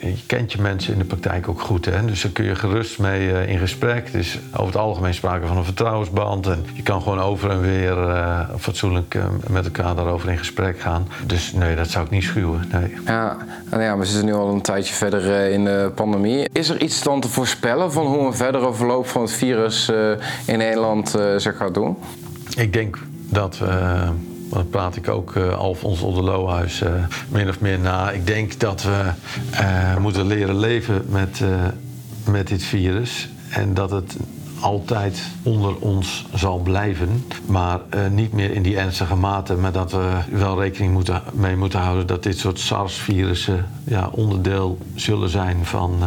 Je 0.00 0.14
kent 0.26 0.52
je 0.52 0.60
mensen 0.60 0.92
in 0.92 0.98
de 0.98 1.04
praktijk 1.04 1.29
ook 1.48 1.60
goed, 1.60 1.84
hè? 1.84 2.04
dus 2.04 2.22
daar 2.22 2.32
kun 2.32 2.44
je 2.44 2.54
gerust 2.54 2.98
mee 2.98 3.28
uh, 3.28 3.48
in 3.48 3.58
gesprek. 3.58 4.04
Het 4.04 4.14
is 4.14 4.38
over 4.52 4.66
het 4.66 4.76
algemeen 4.76 5.14
sprake 5.14 5.46
van 5.46 5.56
een 5.56 5.64
vertrouwensband 5.64 6.46
en 6.46 6.66
je 6.72 6.82
kan 6.82 7.02
gewoon 7.02 7.20
over 7.20 7.50
en 7.50 7.60
weer 7.60 7.96
uh, 7.96 8.40
fatsoenlijk 8.58 9.18
met 9.48 9.64
elkaar 9.64 9.94
daarover 9.94 10.30
in 10.30 10.38
gesprek 10.38 10.80
gaan. 10.80 11.08
Dus 11.26 11.52
nee, 11.52 11.76
dat 11.76 11.90
zou 11.90 12.04
ik 12.04 12.10
niet 12.10 12.22
schuwen. 12.22 12.68
Nee. 12.72 12.94
Ja, 13.06 13.36
nou 13.70 13.82
ja, 13.82 13.98
we 13.98 14.04
zitten 14.04 14.24
nu 14.24 14.32
al 14.32 14.52
een 14.52 14.62
tijdje 14.62 14.94
verder 14.94 15.50
in 15.50 15.64
de 15.64 15.92
pandemie. 15.94 16.48
Is 16.52 16.68
er 16.68 16.82
iets 16.82 17.02
dan 17.02 17.20
te 17.20 17.28
voorspellen 17.28 17.92
van 17.92 18.06
hoe 18.06 18.26
een 18.26 18.34
verdere 18.34 18.74
verloop 18.74 19.06
van 19.06 19.22
het 19.22 19.32
virus 19.32 19.88
in 20.46 20.58
Nederland 20.58 21.18
zich 21.36 21.56
gaat 21.56 21.74
doen? 21.74 21.96
Ik 22.56 22.72
denk 22.72 22.98
dat 23.28 23.58
we, 23.58 24.08
dan 24.50 24.68
praat 24.68 24.96
ik 24.96 25.08
ook 25.08 25.34
uh, 25.34 25.84
Oddelohuis 25.84 26.82
uh, 26.82 27.04
min 27.28 27.48
of 27.48 27.60
meer 27.60 27.78
na. 27.78 28.10
Ik 28.10 28.26
denk 28.26 28.60
dat 28.60 28.82
we 28.82 29.10
uh, 29.52 29.96
moeten 29.96 30.26
leren 30.26 30.58
leven 30.58 31.04
met, 31.08 31.40
met 32.24 32.48
dit 32.48 32.62
virus. 32.62 33.28
En 33.50 33.74
dat 33.74 33.90
het 33.90 34.16
altijd 34.60 35.22
onder 35.42 35.76
ons 35.78 36.26
zal 36.34 36.58
blijven. 36.58 37.24
Maar 37.46 37.80
niet 38.10 38.32
meer 38.32 38.52
in 38.52 38.62
die 38.62 38.78
ernstige 38.78 39.16
mate. 39.16 39.54
Maar 39.54 39.72
dat 39.72 39.92
we 39.92 40.18
wel 40.30 40.60
rekening 40.60 40.92
moeten, 40.92 41.22
mee 41.32 41.56
moeten 41.56 41.80
houden 41.80 42.06
dat 42.06 42.22
dit 42.22 42.38
soort 42.38 42.58
SARS-virussen 42.58 43.66
ja, 43.84 44.08
onderdeel 44.12 44.78
zullen 44.94 45.28
zijn 45.28 45.64
van 45.64 46.02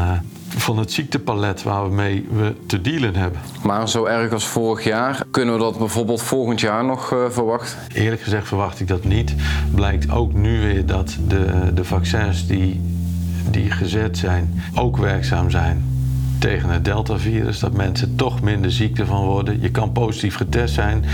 van 0.57 0.77
het 0.77 0.91
ziektepalet 0.91 1.63
waar 1.63 1.95
we 1.95 2.55
te 2.67 2.81
dealen 2.81 3.15
hebben. 3.15 3.39
Maar 3.63 3.89
zo 3.89 4.05
erg 4.05 4.31
als 4.31 4.45
vorig 4.45 4.83
jaar, 4.83 5.23
kunnen 5.31 5.53
we 5.53 5.59
dat 5.59 5.77
bijvoorbeeld 5.77 6.21
volgend 6.21 6.59
jaar 6.59 6.85
nog 6.85 7.13
uh, 7.13 7.19
verwachten? 7.29 7.77
Eerlijk 7.93 8.21
gezegd 8.21 8.47
verwacht 8.47 8.79
ik 8.79 8.87
dat 8.87 9.03
niet. 9.03 9.35
Blijkt 9.75 10.11
ook 10.11 10.33
nu 10.33 10.59
weer 10.61 10.85
dat 10.85 11.17
de, 11.27 11.71
de 11.73 11.85
vaccins 11.85 12.47
die, 12.47 12.81
die 13.49 13.71
gezet 13.71 14.17
zijn 14.17 14.63
ook 14.75 14.97
werkzaam 14.97 15.49
zijn 15.49 15.92
tegen 16.43 16.69
het 16.69 16.85
deltavirus. 16.85 17.59
Dat 17.59 17.73
mensen 17.73 18.15
toch 18.15 18.41
minder 18.41 18.71
ziek 18.71 18.99
ervan 18.99 19.25
worden. 19.25 19.61
Je 19.61 19.71
kan 19.71 19.91
positief 19.91 20.35
getest 20.35 20.73
zijn, 20.73 21.05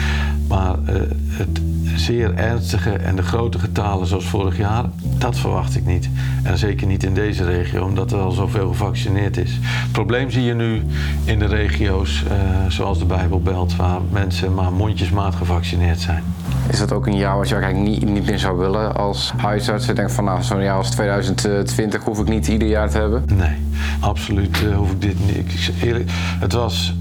maar 0.48 0.76
uh, 0.80 0.96
het 1.30 1.62
zeer 1.96 2.36
ernstige 2.36 2.92
en 2.92 3.16
de 3.16 3.22
grote 3.22 3.60
getalen 3.60 4.08
zoals 4.08 4.26
vorig 4.26 4.58
jaar, 4.58 4.86
dat 5.18 5.40
verwacht 5.40 5.76
ik 5.76 5.86
niet. 5.86 6.10
En 6.44 6.58
zeker 6.58 6.88
niet 6.88 7.04
in 7.04 7.14
deze 7.14 7.46
regio, 7.46 7.84
omdat 7.84 8.12
er 8.12 8.20
al 8.20 8.32
zoveel 8.32 8.68
gevaccineerd 8.68 9.38
is. 9.38 9.52
Het 9.62 9.92
probleem 9.92 10.32
zie 10.32 10.44
je 10.44 10.54
nu 10.54 10.84
in 11.24 11.40
de 11.40 11.48
regio's 11.48 12.24
uh, 12.24 12.32
zoals 12.68 13.00
de 13.00 13.06
Bijbelbelt, 13.06 13.76
waar 13.76 14.00
mensen 14.12 14.54
maar 14.54 14.72
mondjesmaat 14.72 15.36
gevaccineerd 15.36 16.00
zijn. 16.00 16.24
Is 16.70 16.80
dat 16.80 16.92
ook 16.92 17.08
een 17.08 17.18
jaar 17.18 17.38
wat 17.38 17.50
je 17.50 17.56
eigenlijk 17.56 17.90
niet, 17.90 18.10
niet 18.10 18.26
meer 18.26 18.40
zou 18.40 18.58
willen 18.58 18.96
als 18.96 19.34
huisarts? 19.38 19.86
Je 19.86 19.94
denkt 19.94 20.12
van 20.12 20.24
nou, 20.24 20.44
zo'n 20.44 20.62
jaar 20.62 20.78
als 20.78 20.90
2020 20.90 22.04
hoef 22.04 22.20
ik 22.20 22.28
niet 22.28 22.48
ieder 22.48 22.68
jaar 22.68 22.90
te 22.90 22.98
hebben? 22.98 23.24
Nee, 23.34 23.56
absoluut 24.00 24.62
uh, 24.62 24.76
hoef 24.76 24.92
ik 24.92 25.02
dit 25.02 25.26
niet. 25.26 25.72
Eerlijk, 25.82 26.10
het 26.40 26.54
was 26.54 26.96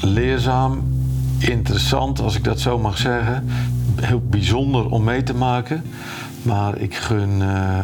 leerzaam, 0.00 0.82
interessant, 1.38 2.20
als 2.20 2.36
ik 2.36 2.44
dat 2.44 2.60
zo 2.60 2.78
mag 2.78 2.98
zeggen 2.98 3.48
heel 4.00 4.22
bijzonder 4.30 4.90
om 4.90 5.04
mee 5.04 5.22
te 5.22 5.34
maken. 5.34 5.82
Maar 6.42 6.78
ik 6.78 6.94
gun, 6.94 7.40
uh, 7.40 7.78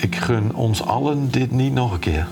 ik 0.00 0.16
gun 0.16 0.54
ons 0.54 0.84
allen 0.84 1.30
dit 1.30 1.50
niet 1.50 1.72
nog 1.72 1.92
een 1.92 1.98
keer. 1.98 2.26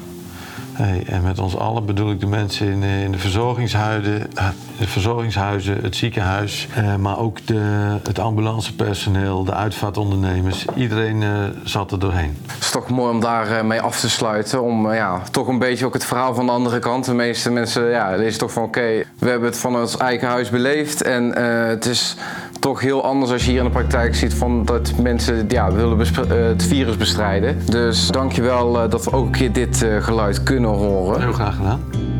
Hey, 0.72 1.04
en 1.06 1.22
met 1.22 1.38
ons 1.38 1.56
allen 1.56 1.86
bedoel 1.86 2.10
ik 2.10 2.20
de 2.20 2.26
mensen 2.26 2.66
in, 2.66 2.82
in 2.82 3.12
de, 3.12 3.18
verzorgingshuizen, 3.18 4.34
eh, 4.34 4.48
de 4.78 4.86
verzorgingshuizen, 4.86 5.78
het 5.82 5.96
ziekenhuis, 5.96 6.68
eh, 6.74 6.96
maar 6.96 7.18
ook 7.18 7.46
de, 7.46 7.96
het 8.02 8.18
ambulancepersoneel, 8.18 9.44
de 9.44 9.54
uitvaartondernemers. 9.54 10.64
Iedereen 10.74 11.22
uh, 11.22 11.30
zat 11.64 11.92
er 11.92 11.98
doorheen. 11.98 12.36
Het 12.46 12.62
is 12.62 12.70
toch 12.70 12.88
mooi 12.88 13.12
om 13.12 13.20
daarmee 13.20 13.62
mee 13.62 13.80
af 13.80 14.00
te 14.00 14.10
sluiten. 14.10 14.62
Om 14.62 14.92
ja, 14.92 15.22
toch 15.30 15.48
een 15.48 15.58
beetje 15.58 15.86
ook 15.86 15.92
het 15.92 16.04
verhaal 16.04 16.34
van 16.34 16.46
de 16.46 16.52
andere 16.52 16.78
kant. 16.78 17.04
De 17.04 17.14
meeste 17.14 17.50
mensen 17.50 17.88
ja, 17.88 18.16
lezen 18.16 18.38
toch 18.38 18.52
van 18.52 18.62
oké, 18.62 19.04
we 19.18 19.28
hebben 19.28 19.48
het 19.48 19.58
van 19.58 19.76
ons 19.76 19.96
eigen 19.96 20.28
huis 20.28 20.50
beleefd. 20.50 21.02
En 21.02 21.38
het 21.68 21.86
is 21.86 22.16
toch 22.60 22.80
heel 22.80 23.04
anders 23.04 23.32
als 23.32 23.44
je 23.44 23.50
hier 23.50 23.58
in 23.58 23.64
de 23.64 23.70
praktijk 23.70 24.14
ziet 24.14 24.34
van 24.34 24.64
dat 24.64 24.92
mensen 25.02 25.44
ja, 25.48 25.72
willen 25.72 25.98
het 26.28 26.62
virus 26.62 26.96
bestrijden. 26.96 27.58
Dus 27.70 28.08
dankjewel 28.08 28.84
uh, 28.84 28.90
dat 28.90 29.04
we 29.04 29.12
ook 29.12 29.26
een 29.26 29.32
keer 29.32 29.52
dit 29.52 29.86
geluid 30.00 30.42
kunnen 30.42 30.70
horen. 30.70 31.20
Heel 31.20 31.32
graag 31.32 31.56
gedaan. 31.56 32.15